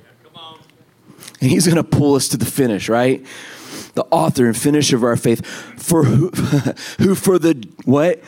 and 1.41 1.49
he's 1.49 1.65
going 1.65 1.77
to 1.77 1.83
pull 1.83 2.15
us 2.15 2.27
to 2.29 2.37
the 2.37 2.45
finish, 2.45 2.87
right? 2.87 3.25
The 3.95 4.05
author 4.11 4.45
and 4.45 4.55
finisher 4.55 4.95
of 4.95 5.03
our 5.03 5.17
faith, 5.17 5.45
for 5.45 6.03
who, 6.03 6.29
who 6.99 7.15
for 7.15 7.39
the 7.39 7.67
what? 7.83 8.23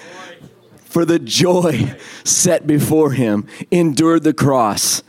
For 0.85 1.05
the 1.05 1.19
joy 1.19 1.95
set 2.23 2.67
before 2.67 3.11
him, 3.11 3.47
endured 3.71 4.23
the 4.23 4.33
cross, 4.33 5.01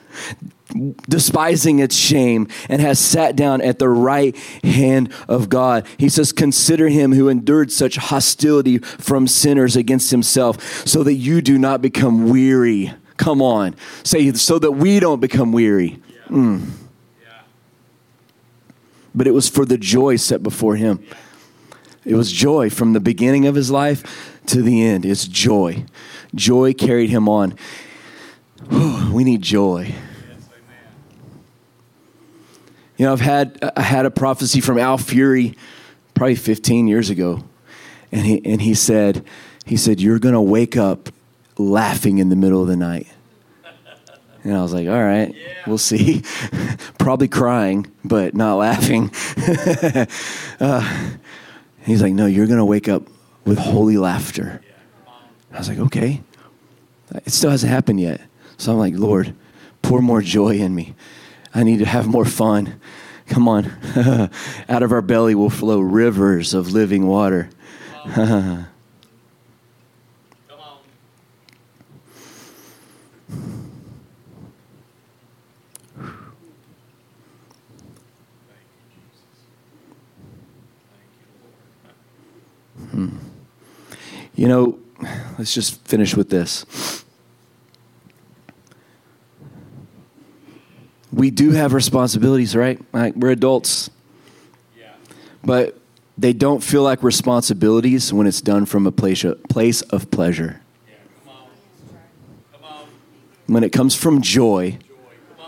despising 1.08 1.78
its 1.78 1.94
shame, 1.94 2.48
and 2.68 2.80
has 2.80 2.98
sat 2.98 3.36
down 3.36 3.60
at 3.60 3.78
the 3.78 3.88
right 3.88 4.36
hand 4.62 5.12
of 5.28 5.48
God. 5.48 5.86
He 5.98 6.08
says, 6.08 6.32
Consider 6.32 6.88
him 6.88 7.12
who 7.12 7.28
endured 7.28 7.70
such 7.72 7.96
hostility 7.96 8.78
from 8.78 9.26
sinners 9.26 9.76
against 9.76 10.10
himself, 10.10 10.86
so 10.86 11.02
that 11.02 11.14
you 11.14 11.42
do 11.42 11.58
not 11.58 11.82
become 11.82 12.30
weary. 12.30 12.92
Come 13.16 13.42
on. 13.42 13.76
Say, 14.04 14.32
so 14.32 14.58
that 14.58 14.72
we 14.72 15.00
don't 15.00 15.20
become 15.20 15.52
weary. 15.52 16.00
Mm 16.28 16.83
but 19.14 19.27
it 19.27 19.33
was 19.33 19.48
for 19.48 19.64
the 19.64 19.79
joy 19.79 20.16
set 20.16 20.42
before 20.42 20.77
him. 20.77 21.05
It 22.05 22.14
was 22.14 22.31
joy 22.31 22.68
from 22.68 22.92
the 22.92 23.00
beginning 23.00 23.46
of 23.46 23.55
his 23.55 23.70
life 23.70 24.40
to 24.46 24.61
the 24.61 24.83
end. 24.83 25.07
It's 25.07 25.27
joy. 25.27 25.87
Joy 26.35 26.74
carried 26.74 27.11
him 27.11 27.29
on. 27.29 27.57
we 29.12 29.24
need 29.24 29.42
joy. 29.42 29.94
You 32.96 33.07
know, 33.07 33.12
I've 33.12 33.20
had 33.20 33.72
I 33.77 33.83
had 33.83 34.07
a 34.07 34.11
prophecy 34.11 34.61
from 34.61 34.79
Al 34.79 34.98
Fury 34.98 35.57
probably 36.14 36.37
15 36.37 36.87
years 36.87 37.11
ago. 37.11 37.44
And 38.12 38.24
he 38.24 38.44
and 38.44 38.61
he 38.62 38.74
said 38.74 39.24
he 39.64 39.77
said 39.77 40.00
you're 40.00 40.20
going 40.20 40.35
to 40.35 40.40
wake 40.40 40.77
up 40.77 41.09
laughing 41.59 42.18
in 42.18 42.29
the 42.29 42.37
middle 42.37 42.62
of 42.62 42.68
the 42.68 42.77
night. 42.77 43.09
And 44.44 44.54
I 44.54 44.62
was 44.62 44.74
like, 44.74 44.87
all 44.87 45.02
right, 45.02 45.35
yeah. 45.35 45.54
we'll 45.66 45.78
see. 45.78 46.22
Probably 46.98 47.28
crying, 47.28 47.87
but 48.04 48.35
not 48.35 48.57
laughing. 48.57 49.11
uh, 50.61 51.16
he's 51.83 52.02
like, 52.02 52.12
no, 52.12 52.26
you're 52.26 52.46
going 52.46 52.59
to 52.59 52.64
wake 52.64 52.87
up 52.88 53.04
with 53.46 53.59
holy 53.59 53.96
laughter. 53.96 54.61
I 55.52 55.59
was 55.59 55.68
like, 55.68 55.78
okay. 55.78 56.22
It 57.24 57.33
still 57.33 57.50
hasn't 57.50 57.72
happened 57.72 58.00
yet. 58.00 58.20
So 58.59 58.72
I'm 58.72 58.78
like, 58.78 58.94
Lord, 58.96 59.35
pour 59.80 60.02
more 60.02 60.20
joy 60.20 60.57
in 60.57 60.74
me. 60.74 60.94
I 61.54 61.62
need 61.62 61.78
to 61.78 61.87
have 61.87 62.07
more 62.07 62.24
fun. 62.24 62.80
Come 63.26 63.48
on. 63.48 63.72
Out 64.68 64.83
of 64.83 64.92
our 64.92 65.02
belly 65.02 65.35
will 65.35 65.50
flow 65.50 65.80
rivers 65.80 66.52
of 66.52 66.72
living 66.72 67.07
water. 67.07 67.48
Hmm. 82.94 83.09
You 84.37 84.46
know, 84.46 84.78
let's 85.37 85.52
just 85.52 85.85
finish 85.85 86.14
with 86.16 86.30
this. 86.30 87.04
We 91.12 91.30
do 91.30 91.50
have 91.50 91.74
responsibilities, 91.74 92.54
right? 92.54 92.80
Like 92.92 93.16
we're 93.16 93.30
adults. 93.30 93.90
Yeah. 94.78 94.92
But 95.42 95.76
they 96.16 96.33
don't 96.33 96.62
feel 96.62 96.85
like 96.85 97.02
responsibilities 97.02 98.12
when 98.12 98.28
it's 98.28 98.40
done 98.40 98.64
from 98.64 98.87
a 98.87 98.92
place 98.92 99.24
of, 99.24 99.42
place 99.44 99.83
of 99.83 100.11
pleasure. 100.12 100.61
Yeah. 100.88 100.94
Come 101.24 101.35
on. 101.35 101.48
Come 102.52 102.64
on. 102.64 102.87
When 103.48 103.64
it 103.64 103.70
comes 103.70 103.96
from 103.96 104.22
joy, 104.22 104.78
joy. 105.37 105.44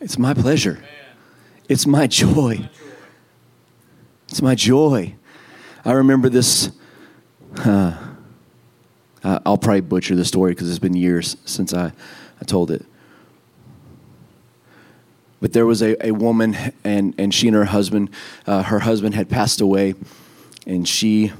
it's 0.00 0.18
my 0.18 0.34
pleasure. 0.34 0.74
Man. 0.74 0.84
It's 1.68 1.86
my 1.86 2.06
joy. 2.06 2.68
It's 4.28 4.40
my 4.40 4.54
joy. 4.54 5.16
I 5.86 5.92
remember 5.92 6.30
this. 6.30 6.70
Uh, 7.58 7.94
I'll 9.22 9.58
probably 9.58 9.82
butcher 9.82 10.16
the 10.16 10.24
story 10.24 10.52
because 10.52 10.70
it's 10.70 10.78
been 10.78 10.96
years 10.96 11.36
since 11.44 11.74
I, 11.74 11.92
I 12.40 12.44
told 12.46 12.70
it. 12.70 12.86
But 15.42 15.52
there 15.52 15.66
was 15.66 15.82
a, 15.82 16.06
a 16.06 16.12
woman, 16.12 16.56
and, 16.84 17.14
and 17.18 17.34
she 17.34 17.48
and 17.48 17.54
her 17.54 17.66
husband, 17.66 18.08
uh, 18.46 18.62
her 18.62 18.80
husband 18.80 19.14
had 19.14 19.28
passed 19.28 19.60
away, 19.60 19.94
and 20.66 20.88
she 20.88 21.32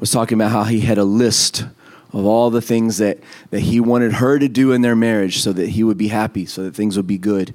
was 0.00 0.10
talking 0.10 0.36
about 0.36 0.50
how 0.50 0.64
he 0.64 0.80
had 0.80 0.98
a 0.98 1.04
list 1.04 1.64
of 2.12 2.24
all 2.24 2.50
the 2.50 2.60
things 2.60 2.98
that, 2.98 3.18
that 3.50 3.60
he 3.60 3.78
wanted 3.78 4.14
her 4.14 4.40
to 4.40 4.48
do 4.48 4.72
in 4.72 4.82
their 4.82 4.96
marriage 4.96 5.38
so 5.38 5.52
that 5.52 5.70
he 5.70 5.84
would 5.84 5.98
be 5.98 6.08
happy, 6.08 6.44
so 6.44 6.64
that 6.64 6.74
things 6.74 6.96
would 6.96 7.06
be 7.06 7.18
good 7.18 7.54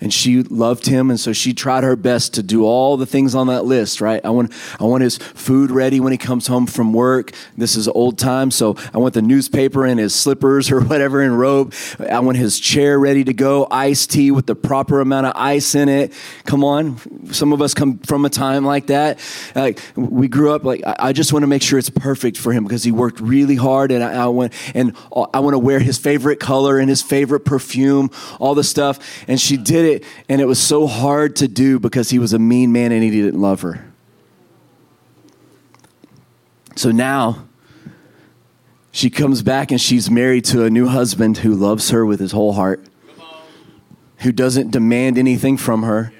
and 0.00 0.12
she 0.12 0.42
loved 0.42 0.86
him 0.86 1.10
and 1.10 1.18
so 1.18 1.32
she 1.32 1.54
tried 1.54 1.84
her 1.84 1.96
best 1.96 2.34
to 2.34 2.42
do 2.42 2.64
all 2.64 2.96
the 2.96 3.06
things 3.06 3.34
on 3.34 3.46
that 3.46 3.64
list 3.64 4.00
right? 4.00 4.20
I 4.24 4.30
want 4.30 4.52
i 4.80 4.84
want 4.84 5.02
his 5.02 5.18
food 5.18 5.70
ready 5.70 6.00
when 6.00 6.12
he 6.12 6.18
comes 6.18 6.46
home 6.46 6.66
from 6.66 6.92
work. 6.92 7.32
This 7.56 7.76
is 7.76 7.88
old 7.88 8.18
time 8.18 8.50
so 8.50 8.76
i 8.92 8.98
want 8.98 9.14
the 9.14 9.22
newspaper 9.22 9.84
and 9.84 10.00
his 10.00 10.14
slippers 10.14 10.70
or 10.72 10.80
whatever 10.80 11.22
in 11.22 11.34
robe. 11.34 11.74
I 11.98 12.20
want 12.20 12.38
his 12.38 12.58
chair 12.58 12.98
ready 12.98 13.24
to 13.24 13.32
go 13.32 13.66
iced 13.70 14.10
tea 14.10 14.30
with 14.30 14.46
the 14.46 14.54
proper 14.54 15.00
amount 15.00 15.26
of 15.26 15.32
ice 15.36 15.74
in 15.74 15.88
it. 15.88 16.12
Come 16.44 16.64
on. 16.64 16.98
Some 17.32 17.52
of 17.52 17.62
us 17.62 17.74
come 17.74 17.98
from 17.98 18.24
a 18.24 18.30
time 18.30 18.64
like 18.64 18.88
that. 18.88 19.18
Like 19.54 19.80
we 19.96 20.28
grew 20.28 20.52
up 20.52 20.64
like 20.64 20.82
i 20.84 21.12
just 21.12 21.32
want 21.32 21.42
to 21.42 21.46
make 21.46 21.62
sure 21.62 21.78
it's 21.78 21.90
perfect 21.90 22.36
for 22.36 22.52
him 22.52 22.64
because 22.64 22.84
he 22.84 22.92
worked 22.92 23.20
really 23.20 23.56
hard 23.56 23.90
and 23.90 24.02
i, 24.02 24.24
I 24.24 24.26
want 24.26 24.52
and 24.74 24.96
uh, 25.12 25.26
i 25.34 25.40
want 25.40 25.54
to 25.54 25.58
wear 25.58 25.78
his 25.78 25.98
favorite 25.98 26.40
color 26.40 26.78
and 26.78 26.88
his 26.88 27.02
favorite 27.02 27.40
perfume 27.40 28.10
all 28.40 28.54
the 28.54 28.64
stuff. 28.64 28.98
And 29.28 29.40
she 29.40 29.56
did 29.56 29.83
it 29.84 30.02
it, 30.02 30.04
and 30.28 30.40
it 30.40 30.46
was 30.46 30.58
so 30.58 30.86
hard 30.86 31.36
to 31.36 31.48
do 31.48 31.78
because 31.78 32.10
he 32.10 32.18
was 32.18 32.32
a 32.32 32.38
mean 32.38 32.72
man 32.72 32.92
and 32.92 33.02
he 33.02 33.10
didn't 33.10 33.40
love 33.40 33.60
her. 33.62 33.92
So 36.76 36.90
now 36.90 37.46
she 38.90 39.10
comes 39.10 39.42
back 39.42 39.70
and 39.70 39.80
she's 39.80 40.10
married 40.10 40.44
to 40.46 40.64
a 40.64 40.70
new 40.70 40.86
husband 40.86 41.38
who 41.38 41.54
loves 41.54 41.90
her 41.90 42.04
with 42.04 42.20
his 42.20 42.32
whole 42.32 42.52
heart, 42.52 42.84
who 44.18 44.32
doesn't 44.32 44.70
demand 44.70 45.18
anything 45.18 45.56
from 45.56 45.82
her. 45.82 46.12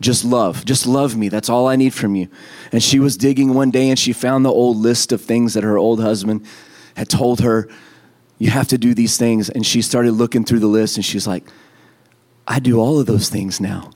Just 0.00 0.24
love. 0.24 0.64
Just 0.64 0.86
love 0.86 1.16
me. 1.16 1.28
That's 1.28 1.50
all 1.50 1.68
I 1.68 1.76
need 1.76 1.92
from 1.92 2.14
you. 2.14 2.28
And 2.72 2.82
she 2.82 2.98
was 2.98 3.18
digging 3.18 3.52
one 3.52 3.70
day 3.70 3.90
and 3.90 3.98
she 3.98 4.14
found 4.14 4.44
the 4.44 4.50
old 4.50 4.78
list 4.78 5.12
of 5.12 5.20
things 5.20 5.54
that 5.54 5.64
her 5.64 5.76
old 5.76 6.00
husband 6.00 6.46
had 6.94 7.08
told 7.08 7.40
her 7.40 7.68
You 8.38 8.50
have 8.50 8.68
to 8.68 8.78
do 8.78 8.94
these 8.94 9.18
things. 9.18 9.50
And 9.50 9.66
she 9.66 9.82
started 9.82 10.12
looking 10.12 10.44
through 10.44 10.60
the 10.60 10.66
list 10.66 10.96
and 10.96 11.04
she's 11.04 11.26
like, 11.26 11.44
I 12.46 12.58
do 12.58 12.78
all 12.78 12.98
of 12.98 13.06
those 13.06 13.28
things 13.28 13.60
now. 13.60 13.90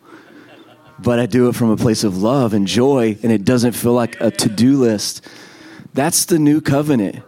But 0.98 1.18
I 1.18 1.26
do 1.26 1.48
it 1.48 1.54
from 1.54 1.70
a 1.70 1.76
place 1.76 2.04
of 2.04 2.22
love 2.22 2.54
and 2.54 2.66
joy, 2.66 3.18
and 3.22 3.33
it 3.33 3.44
doesn't 3.44 3.72
feel 3.72 3.92
like 3.92 4.20
a 4.20 4.30
to 4.30 4.48
do 4.48 4.78
list. 4.78 5.26
That's 5.92 6.24
the 6.24 6.38
new 6.38 6.61
covenant. 6.61 7.22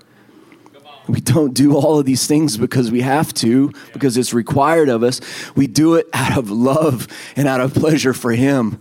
We 1.08 1.20
don't 1.20 1.54
do 1.54 1.76
all 1.76 1.98
of 1.98 2.06
these 2.06 2.26
things 2.26 2.56
because 2.56 2.90
we 2.90 3.00
have 3.02 3.32
to, 3.34 3.72
because 3.92 4.16
it's 4.16 4.34
required 4.34 4.88
of 4.88 5.02
us. 5.02 5.20
We 5.54 5.66
do 5.66 5.94
it 5.94 6.08
out 6.12 6.36
of 6.36 6.50
love 6.50 7.06
and 7.36 7.46
out 7.46 7.60
of 7.60 7.74
pleasure 7.74 8.12
for 8.12 8.32
Him. 8.32 8.80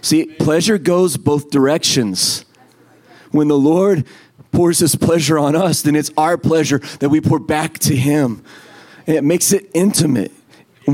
See, 0.00 0.24
pleasure 0.24 0.78
goes 0.78 1.16
both 1.16 1.50
directions. 1.50 2.44
When 3.30 3.48
the 3.48 3.58
Lord 3.58 4.06
pours 4.50 4.78
His 4.78 4.94
pleasure 4.94 5.38
on 5.38 5.54
us, 5.54 5.82
then 5.82 5.94
it's 5.94 6.10
our 6.16 6.38
pleasure 6.38 6.78
that 7.00 7.10
we 7.10 7.20
pour 7.20 7.38
back 7.38 7.78
to 7.80 7.94
Him. 7.94 8.42
And 9.06 9.16
it 9.16 9.24
makes 9.24 9.52
it 9.52 9.70
intimate. 9.74 10.32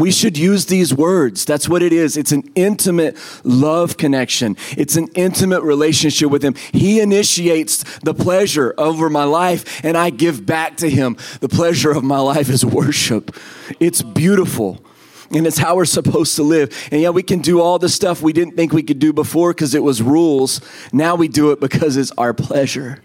We 0.01 0.11
should 0.11 0.37
use 0.37 0.67
these 0.67 0.93
words. 0.93 1.45
That's 1.45 1.69
what 1.69 1.81
it 1.81 1.93
is. 1.93 2.17
It's 2.17 2.33
an 2.33 2.43
intimate 2.57 3.17
love 3.45 3.97
connection. 3.97 4.57
It's 4.77 4.97
an 4.97 5.07
intimate 5.15 5.63
relationship 5.63 6.31
with 6.31 6.43
Him. 6.43 6.55
He 6.73 7.01
initiates 7.01 7.85
the 8.01 8.13
pleasure 8.13 8.75
over 8.77 9.09
my 9.09 9.23
life, 9.23 9.85
and 9.85 9.97
I 9.97 10.11
give 10.11 10.45
back 10.45 10.79
to 10.79 10.91
Him. 10.91 11.17
The 11.39 11.49
pleasure 11.49 11.93
of 11.93 12.03
my 12.03 12.19
life 12.19 12.49
is 12.49 12.65
worship. 12.65 13.37
It's 13.79 14.03
beautiful. 14.03 14.85
And 15.31 15.47
it's 15.47 15.59
how 15.59 15.77
we're 15.77 15.85
supposed 15.85 16.37
to 16.37 16.43
live. 16.43 16.89
And 16.91 17.01
yeah, 17.01 17.11
we 17.11 17.23
can 17.23 17.41
do 17.41 17.61
all 17.61 17.79
the 17.79 17.89
stuff 17.89 18.21
we 18.21 18.33
didn't 18.33 18.57
think 18.57 18.73
we 18.73 18.83
could 18.83 18.99
do 18.99 19.13
before 19.13 19.53
because 19.53 19.75
it 19.75 19.83
was 19.83 20.03
rules. 20.03 20.61
Now 20.93 21.15
we 21.15 21.29
do 21.29 21.53
it 21.53 21.61
because 21.61 21.97
it's 21.97 22.13
our 22.19 22.35
pleasure. 22.35 23.01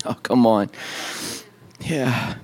Oh, 0.06 0.16
come 0.22 0.46
on. 0.46 0.70
Yeah. 1.80 2.36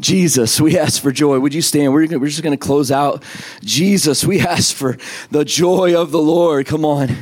Jesus, 0.00 0.60
we 0.60 0.78
ask 0.78 1.00
for 1.00 1.12
joy. 1.12 1.38
Would 1.38 1.54
you 1.54 1.62
stand? 1.62 1.92
We're, 1.92 2.18
we're 2.18 2.28
just 2.28 2.42
going 2.42 2.56
to 2.56 2.62
close 2.62 2.90
out. 2.90 3.22
Jesus, 3.62 4.24
we 4.24 4.40
ask 4.46 4.74
for 4.74 4.98
the 5.30 5.44
joy 5.44 5.98
of 5.98 6.10
the 6.10 6.18
Lord. 6.18 6.66
Come 6.66 6.84
on. 6.84 7.16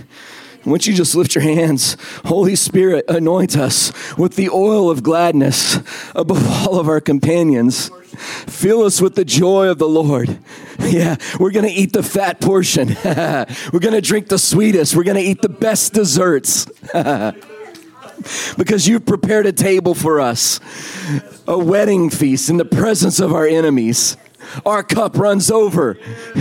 Won't 0.65 0.87
you 0.87 0.95
just 0.95 1.15
lift 1.15 1.35
your 1.35 1.43
hands? 1.43 1.97
Holy 2.25 2.55
Spirit, 2.55 3.05
anoint 3.09 3.57
us 3.57 3.93
with 4.17 4.37
the 4.37 4.49
oil 4.49 4.91
of 4.91 5.03
gladness 5.03 5.79
above 6.15 6.47
all 6.67 6.79
of 6.79 6.89
our 6.89 7.01
companions. 7.01 7.91
Fill 8.17 8.83
us 8.83 9.01
with 9.01 9.15
the 9.15 9.25
joy 9.25 9.69
of 9.69 9.79
the 9.79 9.89
Lord. 9.89 10.39
Yeah, 10.81 11.17
we're 11.41 11.51
going 11.51 11.67
to 11.67 11.73
eat 11.73 11.93
the 11.93 12.03
fat 12.03 12.41
portion. 12.41 12.97
we're 13.05 13.81
going 13.81 13.95
to 13.95 14.01
drink 14.01 14.29
the 14.29 14.39
sweetest. 14.39 14.95
We're 14.95 15.05
going 15.05 15.17
to 15.17 15.23
eat 15.23 15.43
the 15.43 15.49
best 15.49 15.93
desserts. 15.93 16.67
Because 18.57 18.89
you've 18.89 19.07
prepared 19.07 19.47
a 19.47 19.53
table 19.53 19.95
for 19.95 20.21
us, 20.21 20.61
a 21.47 21.59
wedding 21.59 22.11
feast 22.11 22.51
in 22.51 22.57
the 22.57 22.65
presence 22.65 23.21
of 23.21 23.33
our 23.33 23.47
enemies. 23.47 24.17
Our 24.67 24.83
cup 24.83 25.17
runs 25.17 25.51
over. 25.51 25.99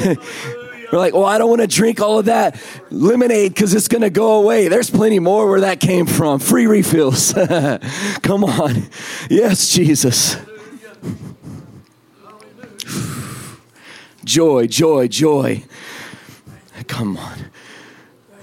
We're 0.91 0.97
like, 0.99 1.13
well, 1.13 1.25
I 1.25 1.37
don't 1.37 1.49
want 1.49 1.61
to 1.61 1.67
drink 1.67 2.01
all 2.01 2.19
of 2.19 2.25
that 2.25 2.61
lemonade 2.89 3.53
because 3.53 3.73
it's 3.73 3.87
going 3.87 4.01
to 4.01 4.09
go 4.09 4.41
away. 4.41 4.67
There's 4.67 4.89
plenty 4.89 5.19
more 5.19 5.49
where 5.49 5.61
that 5.61 5.79
came 5.79 6.05
from. 6.05 6.39
Free 6.39 6.67
refills. 6.67 7.33
Come 8.21 8.43
on. 8.43 8.89
Yes, 9.29 9.69
Jesus. 9.69 10.35
Joy, 14.25 14.67
joy, 14.67 15.07
joy. 15.07 15.63
Come 16.87 17.17
on 17.17 17.51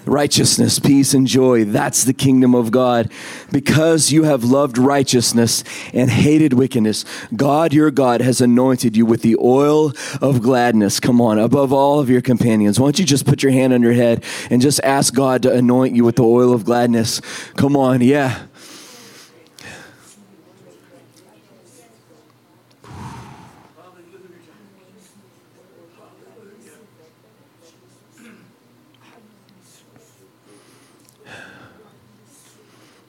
righteousness, 0.08 0.78
peace, 0.78 1.14
and 1.14 1.26
joy. 1.26 1.64
That's 1.64 2.04
the 2.04 2.12
kingdom 2.12 2.54
of 2.54 2.70
God. 2.70 3.12
Because 3.52 4.10
you 4.10 4.24
have 4.24 4.44
loved 4.44 4.78
righteousness 4.78 5.62
and 5.92 6.10
hated 6.10 6.52
wickedness, 6.52 7.04
God, 7.36 7.72
your 7.72 7.90
God, 7.90 8.20
has 8.20 8.40
anointed 8.40 8.96
you 8.96 9.06
with 9.06 9.22
the 9.22 9.36
oil 9.36 9.92
of 10.20 10.42
gladness. 10.42 10.98
Come 10.98 11.20
on, 11.20 11.38
above 11.38 11.72
all 11.72 12.00
of 12.00 12.10
your 12.10 12.22
companions. 12.22 12.80
Why 12.80 12.86
don't 12.86 12.98
you 12.98 13.04
just 13.04 13.26
put 13.26 13.42
your 13.42 13.52
hand 13.52 13.72
on 13.72 13.82
your 13.82 13.92
head 13.92 14.24
and 14.50 14.60
just 14.60 14.80
ask 14.82 15.14
God 15.14 15.42
to 15.42 15.54
anoint 15.54 15.94
you 15.94 16.04
with 16.04 16.16
the 16.16 16.24
oil 16.24 16.52
of 16.52 16.64
gladness? 16.64 17.20
Come 17.56 17.76
on, 17.76 18.00
yeah. 18.00 18.47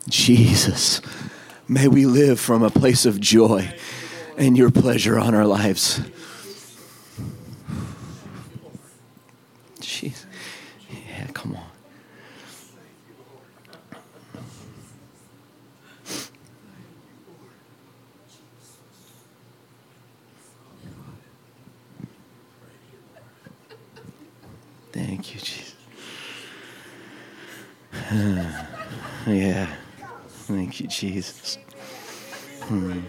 Jesus, 0.10 1.02
may 1.68 1.88
we 1.88 2.06
live 2.06 2.40
from 2.40 2.64
a 2.64 2.70
place 2.70 3.06
of 3.06 3.20
joy 3.20 3.74
and 4.38 4.58
your 4.58 4.72
pleasure 4.72 5.20
on 5.20 5.36
our 5.36 5.46
lives. 5.46 6.02
Jesus. 9.80 10.26
Yeah, 10.90 11.28
come 11.34 11.56
on. 11.56 11.64
Thank 24.92 25.34
you, 25.36 25.40
Jesus. 25.40 25.76
yeah. 29.28 29.76
You, 30.80 30.88
Jesus. 30.88 31.58
Hmm. 32.64 33.02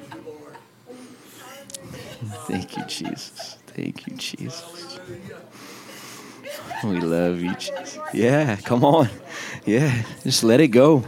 Thank 2.49 2.77
you, 2.77 2.85
Jesus. 2.87 3.59
Thank 3.69 4.07
you, 4.07 4.17
Jesus. 4.17 4.99
We 6.83 6.99
love 7.01 7.41
you, 7.41 7.55
Jesus. 7.55 7.99
Yeah, 8.13 8.57
come 8.57 8.85
on. 8.85 9.09
Yeah, 9.65 10.03
just 10.25 10.43
let 10.43 10.61
it 10.61 10.69
go. 10.69 11.05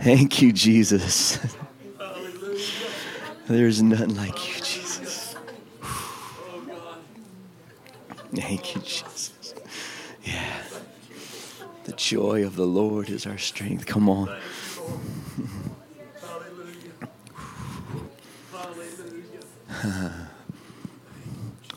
Thank 0.00 0.40
you, 0.40 0.52
Jesus. 0.52 1.38
There's 3.46 3.82
none 3.82 4.14
like 4.14 4.48
you, 4.48 4.54
Jesus. 4.62 5.36
Thank 8.34 8.74
you, 8.74 8.80
Jesus. 8.80 9.54
Yeah. 10.24 10.62
The 11.84 11.92
joy 11.92 12.46
of 12.46 12.56
the 12.56 12.66
Lord 12.66 13.10
is 13.10 13.26
our 13.26 13.38
strength. 13.38 13.84
Come 13.84 14.08
on. 14.08 14.34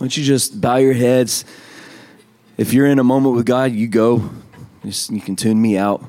Don't 0.08 0.16
you 0.16 0.24
just 0.24 0.62
bow 0.62 0.78
your 0.78 0.94
heads? 0.94 1.44
If 2.58 2.72
you're 2.72 2.86
in 2.86 2.98
a 2.98 3.04
moment 3.04 3.36
with 3.36 3.46
God, 3.46 3.74
you 3.74 3.88
go. 3.88 4.30
Just, 4.86 5.10
you 5.10 5.20
can 5.20 5.36
tune 5.36 5.62
me 5.62 5.78
out. 5.78 6.02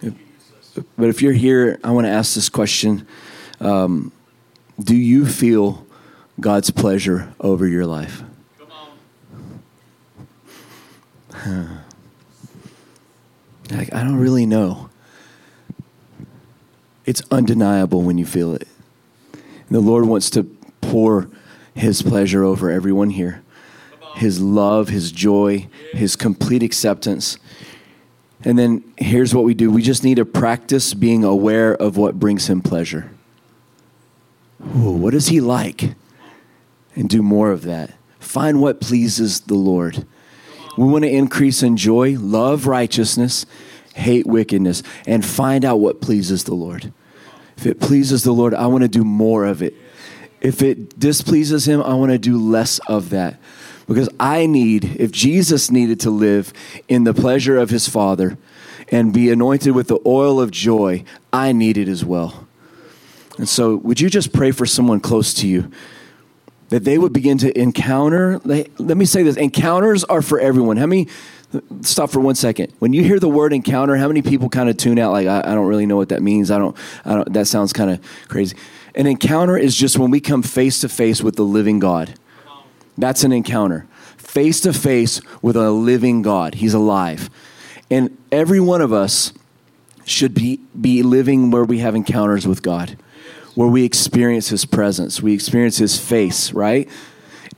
But 0.00 1.10
if 1.10 1.20
you're 1.20 1.34
here, 1.34 1.78
I 1.84 1.90
want 1.90 2.06
to 2.06 2.10
ask 2.10 2.34
this 2.34 2.48
question 2.48 3.06
um, 3.60 4.10
Do 4.82 4.96
you 4.96 5.26
feel 5.26 5.86
God's 6.40 6.70
pleasure 6.70 7.34
over 7.40 7.66
your 7.66 7.84
life? 7.84 8.22
Like, 13.70 13.92
I 13.94 14.02
don't 14.02 14.16
really 14.16 14.46
know. 14.46 14.88
It's 17.04 17.20
undeniable 17.30 18.00
when 18.00 18.16
you 18.16 18.24
feel 18.24 18.54
it. 18.54 18.66
And 19.34 19.76
the 19.76 19.80
Lord 19.80 20.06
wants 20.06 20.30
to 20.30 20.50
pour 20.90 21.28
His 21.74 22.02
pleasure 22.02 22.42
over 22.42 22.70
everyone 22.70 23.10
here 23.10 23.42
His 24.16 24.40
love, 24.40 24.88
His 24.88 25.12
joy, 25.12 25.68
His 25.92 26.16
complete 26.16 26.62
acceptance. 26.62 27.38
And 28.42 28.58
then 28.58 28.82
here's 28.96 29.34
what 29.34 29.44
we 29.44 29.54
do 29.54 29.70
we 29.70 29.82
just 29.82 30.02
need 30.02 30.16
to 30.16 30.24
practice 30.24 30.94
being 30.94 31.24
aware 31.24 31.74
of 31.74 31.96
what 31.96 32.18
brings 32.18 32.48
Him 32.48 32.60
pleasure. 32.60 33.10
Ooh, 34.76 34.92
what 34.92 35.14
is 35.14 35.28
He 35.28 35.40
like? 35.40 35.94
And 36.96 37.08
do 37.08 37.22
more 37.22 37.52
of 37.52 37.62
that. 37.62 37.94
Find 38.18 38.60
what 38.60 38.80
pleases 38.80 39.40
the 39.40 39.54
Lord. 39.54 40.04
We 40.76 40.84
want 40.84 41.04
to 41.04 41.10
increase 41.10 41.62
in 41.62 41.76
joy, 41.76 42.16
love 42.18 42.66
righteousness, 42.66 43.46
hate 43.94 44.26
wickedness, 44.26 44.82
and 45.06 45.24
find 45.24 45.64
out 45.64 45.76
what 45.76 46.00
pleases 46.00 46.44
the 46.44 46.54
Lord. 46.54 46.92
If 47.56 47.66
it 47.66 47.80
pleases 47.80 48.24
the 48.24 48.32
Lord, 48.32 48.54
I 48.54 48.66
want 48.66 48.82
to 48.82 48.88
do 48.88 49.04
more 49.04 49.44
of 49.44 49.62
it. 49.62 49.74
If 50.40 50.62
it 50.62 50.98
displeases 50.98 51.68
Him, 51.68 51.82
I 51.82 51.94
want 51.94 52.12
to 52.12 52.18
do 52.18 52.38
less 52.38 52.78
of 52.80 53.10
that. 53.10 53.38
Because 53.86 54.08
I 54.20 54.46
need, 54.46 54.96
if 55.00 55.10
Jesus 55.10 55.70
needed 55.70 56.00
to 56.00 56.10
live 56.10 56.52
in 56.88 57.04
the 57.04 57.12
pleasure 57.12 57.58
of 57.58 57.70
His 57.70 57.88
Father 57.88 58.38
and 58.88 59.12
be 59.12 59.30
anointed 59.30 59.74
with 59.74 59.88
the 59.88 59.98
oil 60.06 60.40
of 60.40 60.50
joy, 60.50 61.04
I 61.32 61.52
need 61.52 61.76
it 61.76 61.88
as 61.88 62.04
well. 62.04 62.46
And 63.36 63.48
so, 63.48 63.76
would 63.76 64.00
you 64.00 64.08
just 64.08 64.32
pray 64.32 64.50
for 64.50 64.66
someone 64.66 65.00
close 65.00 65.34
to 65.34 65.48
you? 65.48 65.70
that 66.70 66.84
they 66.84 66.96
would 66.98 67.12
begin 67.12 67.36
to 67.36 67.60
encounter. 67.60 68.40
Let 68.44 68.78
me 68.78 69.04
say 69.04 69.24
this 69.24 69.36
encounters 69.36 70.04
are 70.04 70.22
for 70.22 70.38
everyone. 70.38 70.76
How 70.76 70.86
many 70.86 71.08
stop 71.82 72.10
for 72.10 72.20
one 72.20 72.34
second. 72.34 72.72
When 72.78 72.92
you 72.92 73.02
hear 73.02 73.18
the 73.18 73.28
word 73.28 73.52
encounter, 73.52 73.96
how 73.96 74.08
many 74.08 74.22
people 74.22 74.48
kind 74.48 74.68
of 74.68 74.76
tune 74.76 74.98
out? 74.98 75.12
Like, 75.12 75.26
I, 75.26 75.40
I 75.40 75.54
don't 75.54 75.66
really 75.66 75.86
know 75.86 75.96
what 75.96 76.10
that 76.10 76.22
means. 76.22 76.50
I 76.50 76.58
don't. 76.58 76.76
I 77.04 77.14
don't. 77.14 77.32
That 77.32 77.46
sounds 77.46 77.72
kind 77.72 77.90
of 77.90 78.00
crazy. 78.28 78.56
An 78.94 79.06
encounter 79.06 79.56
is 79.56 79.76
just 79.76 79.98
when 79.98 80.10
we 80.10 80.20
come 80.20 80.42
face 80.42 80.80
to 80.80 80.88
face 80.88 81.22
with 81.22 81.36
the 81.36 81.44
living 81.44 81.78
God. 81.78 82.14
That's 82.98 83.24
an 83.24 83.32
encounter. 83.32 83.86
Face 84.16 84.60
to 84.60 84.72
face 84.72 85.20
with 85.42 85.56
a 85.56 85.70
living 85.70 86.22
God. 86.22 86.54
He's 86.56 86.74
alive. 86.74 87.30
And 87.90 88.16
every 88.30 88.60
one 88.60 88.80
of 88.80 88.92
us 88.92 89.32
should 90.04 90.34
be, 90.34 90.60
be 90.78 91.02
living 91.02 91.50
where 91.50 91.64
we 91.64 91.78
have 91.78 91.94
encounters 91.94 92.46
with 92.46 92.62
God, 92.62 92.96
where 93.54 93.68
we 93.68 93.84
experience 93.84 94.48
His 94.48 94.64
presence, 94.64 95.22
we 95.22 95.32
experience 95.34 95.78
His 95.78 95.98
face, 95.98 96.52
right? 96.52 96.88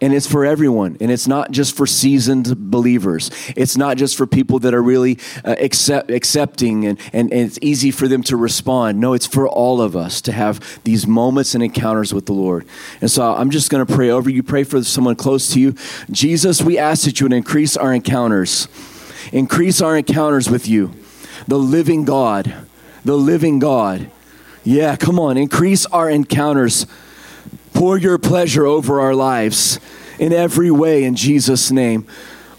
And 0.02 0.12
it's 0.12 0.26
for 0.26 0.44
everyone. 0.44 0.96
And 1.00 1.12
it's 1.12 1.28
not 1.28 1.52
just 1.52 1.76
for 1.76 1.86
seasoned 1.86 2.70
believers. 2.70 3.30
It's 3.56 3.76
not 3.76 3.96
just 3.96 4.16
for 4.16 4.26
people 4.26 4.58
that 4.58 4.74
are 4.74 4.82
really 4.82 5.16
uh, 5.44 5.54
accept, 5.60 6.10
accepting 6.10 6.84
and, 6.84 6.98
and, 7.12 7.32
and 7.32 7.40
it's 7.46 7.58
easy 7.62 7.92
for 7.92 8.08
them 8.08 8.24
to 8.24 8.36
respond. 8.36 8.98
No 8.98 9.14
it's 9.14 9.26
for 9.26 9.48
all 9.48 9.80
of 9.80 9.94
us 9.96 10.20
to 10.22 10.32
have 10.32 10.80
these 10.82 11.06
moments 11.06 11.54
and 11.54 11.62
encounters 11.62 12.12
with 12.12 12.26
the 12.26 12.32
lord. 12.32 12.66
And 13.00 13.10
so 13.10 13.32
i'm 13.32 13.50
just 13.50 13.70
going 13.70 13.86
to 13.86 13.94
pray 13.94 14.10
over 14.10 14.28
you. 14.28 14.42
Pray 14.42 14.64
for 14.64 14.82
someone 14.82 15.14
close 15.14 15.52
to 15.52 15.60
you. 15.60 15.74
Jesus 16.10 16.60
we 16.60 16.76
ask 16.76 17.04
that 17.04 17.20
you 17.20 17.26
would 17.26 17.32
increase 17.32 17.76
our 17.76 17.94
encounters. 17.94 18.66
Increase 19.32 19.80
our 19.80 19.96
encounters 19.96 20.50
with 20.50 20.66
you. 20.66 20.92
The 21.46 21.58
living 21.58 22.04
god. 22.04 22.52
The 23.04 23.16
living 23.16 23.60
god. 23.60 24.10
Yeah 24.64 24.96
come 24.96 25.20
on. 25.20 25.36
Increase 25.36 25.86
our 25.86 26.10
encounters 26.10 26.86
Pour 27.82 27.98
your 27.98 28.16
pleasure 28.16 28.64
over 28.64 29.00
our 29.00 29.12
lives 29.12 29.80
in 30.20 30.32
every 30.32 30.70
way 30.70 31.02
in 31.02 31.16
Jesus' 31.16 31.72
name. 31.72 32.06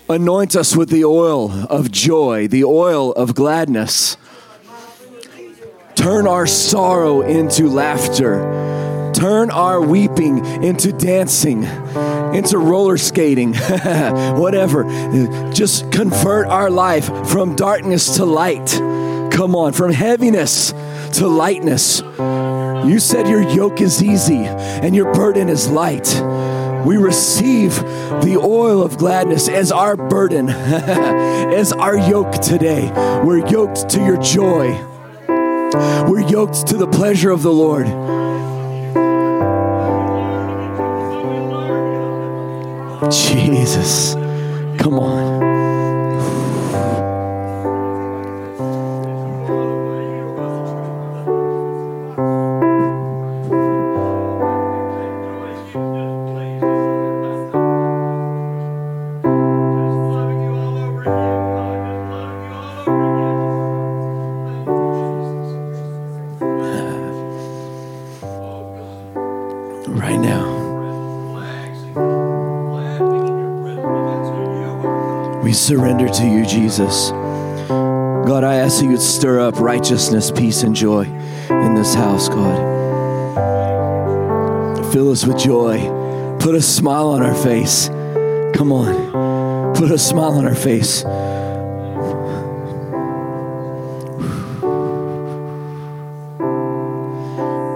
Anoint 0.09 0.53
us 0.53 0.75
with 0.75 0.89
the 0.89 1.05
oil 1.05 1.49
of 1.67 1.89
joy, 1.91 2.45
the 2.49 2.65
oil 2.65 3.13
of 3.13 3.33
gladness. 3.33 4.17
Turn 5.95 6.27
our 6.27 6.45
sorrow 6.45 7.21
into 7.21 7.69
laughter. 7.69 9.11
Turn 9.15 9.49
our 9.49 9.81
weeping 9.81 10.45
into 10.61 10.91
dancing, 10.91 11.63
into 12.33 12.57
roller 12.57 12.97
skating, 12.97 13.53
whatever. 14.35 14.83
Just 15.53 15.89
convert 15.89 16.47
our 16.47 16.69
life 16.69 17.05
from 17.29 17.55
darkness 17.55 18.17
to 18.17 18.25
light. 18.25 18.71
Come 19.31 19.55
on, 19.55 19.71
from 19.71 19.93
heaviness 19.93 20.73
to 21.13 21.27
lightness. 21.27 22.01
You 22.85 22.99
said 22.99 23.27
your 23.29 23.41
yoke 23.41 23.79
is 23.79 24.03
easy 24.03 24.45
and 24.45 24.93
your 24.93 25.13
burden 25.13 25.47
is 25.47 25.69
light. 25.69 26.07
We 26.85 26.97
receive 26.97 27.75
the 27.75 28.37
oil 28.37 28.83
of 28.83 28.97
gladness 28.97 29.47
as 29.47 29.71
our 29.71 29.95
burden, 29.95 30.49
as 30.49 31.71
our 31.71 31.97
yoke 31.97 32.33
today. 32.33 32.91
We're 33.23 33.47
yoked 33.47 33.89
to 33.91 34.03
your 34.03 34.17
joy. 34.17 34.77
We're 36.09 36.27
yoked 36.27 36.67
to 36.67 36.77
the 36.77 36.87
pleasure 36.87 37.31
of 37.31 37.41
the 37.41 37.53
Lord. 37.53 37.87
Jesus, 43.11 44.13
come 44.81 44.99
on. 44.99 45.52
Surrender 75.63 76.09
to 76.09 76.27
you, 76.27 76.45
Jesus. 76.45 77.09
God, 77.09 78.43
I 78.43 78.55
ask 78.55 78.79
that 78.79 78.85
you 78.85 78.91
would 78.91 79.01
stir 79.01 79.39
up 79.39 79.59
righteousness, 79.59 80.29
peace, 80.29 80.63
and 80.63 80.75
joy 80.75 81.03
in 81.03 81.75
this 81.75 81.93
house, 81.93 82.27
God. 82.27 82.73
Fill 84.91 85.11
us 85.11 85.25
with 85.25 85.37
joy. 85.37 85.79
Put 86.39 86.55
a 86.55 86.61
smile 86.61 87.07
on 87.09 87.21
our 87.21 87.33
face. 87.33 87.87
Come 88.55 88.73
on. 88.73 89.73
Put 89.73 89.89
a 89.91 89.97
smile 89.97 90.33
on 90.33 90.45
our 90.45 90.53
face. 90.53 91.03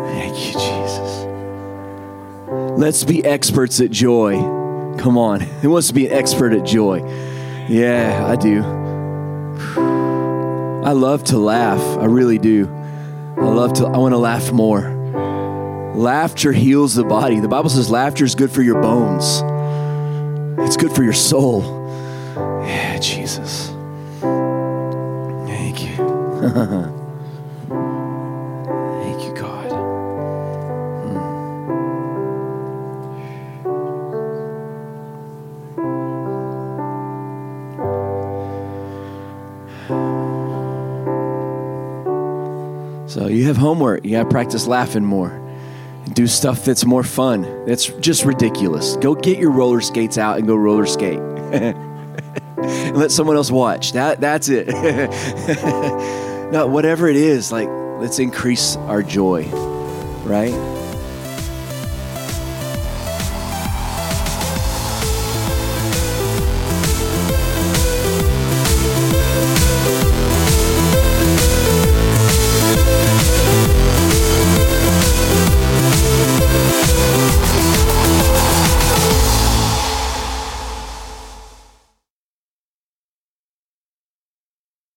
Thank 0.08 0.38
you, 0.45 0.54
Jesus. 0.54 1.26
Let's 2.78 3.04
be 3.06 3.23
experts 3.23 3.80
at 3.80 3.91
joy. 3.91 4.36
Come 4.97 5.17
on. 5.17 5.39
Who 5.39 5.69
wants 5.69 5.88
to 5.88 5.93
be 5.93 6.08
an 6.08 6.13
expert 6.13 6.52
at 6.54 6.65
joy? 6.65 7.26
Yeah, 7.69 8.25
I 8.25 8.36
do. 8.36 8.63
I 10.86 10.91
love 10.93 11.25
to 11.25 11.38
laugh. 11.38 11.82
I 11.97 12.06
really 12.06 12.38
do. 12.38 12.67
I 13.38 13.45
love 13.45 13.73
to, 13.73 13.86
I 13.86 13.97
want 13.97 14.13
to 14.13 14.17
laugh 14.17 14.51
more. 14.51 14.93
Laughter 15.95 16.53
heals 16.53 16.95
the 16.95 17.03
body. 17.03 17.39
The 17.39 17.47
Bible 17.47 17.69
says 17.69 17.89
laughter 17.89 18.23
is 18.23 18.36
good 18.36 18.51
for 18.51 18.62
your 18.62 18.82
bones, 18.82 19.41
it's 20.60 20.77
good 20.77 20.93
for 20.93 21.03
your 21.03 21.13
soul. 21.13 21.62
Yeah, 22.36 22.99
Jesus. 22.99 23.69
Thank 25.47 25.84
you. 25.84 27.03
you 43.25 43.45
have 43.45 43.58
homework. 43.58 44.06
You 44.06 44.12
got 44.12 44.23
to 44.23 44.30
practice 44.30 44.67
laughing 44.67 45.03
more. 45.03 45.43
Do 46.13 46.27
stuff 46.27 46.63
that's 46.63 46.86
more 46.86 47.03
fun. 47.03 47.65
That's 47.65 47.88
just 47.88 48.23
ridiculous. 48.23 48.95
Go 48.97 49.15
get 49.15 49.39
your 49.39 49.49
roller 49.49 49.82
skates 49.82 50.19
out 50.19 50.38
and 50.38 50.47
go 50.47 50.56
roller 50.56 50.86
skate. 50.86 51.17
and 51.17 51.75
let 52.95 53.12
someone 53.12 53.36
else 53.36 53.49
watch. 53.49 53.93
That 53.93 54.21
that's 54.21 54.49
it. 54.49 54.67
no, 56.51 56.67
whatever 56.67 57.08
it 57.08 57.15
is, 57.15 57.51
like 57.51 57.67
let's 57.99 58.19
increase 58.19 58.75
our 58.75 59.01
joy, 59.01 59.45
right? 60.23 60.76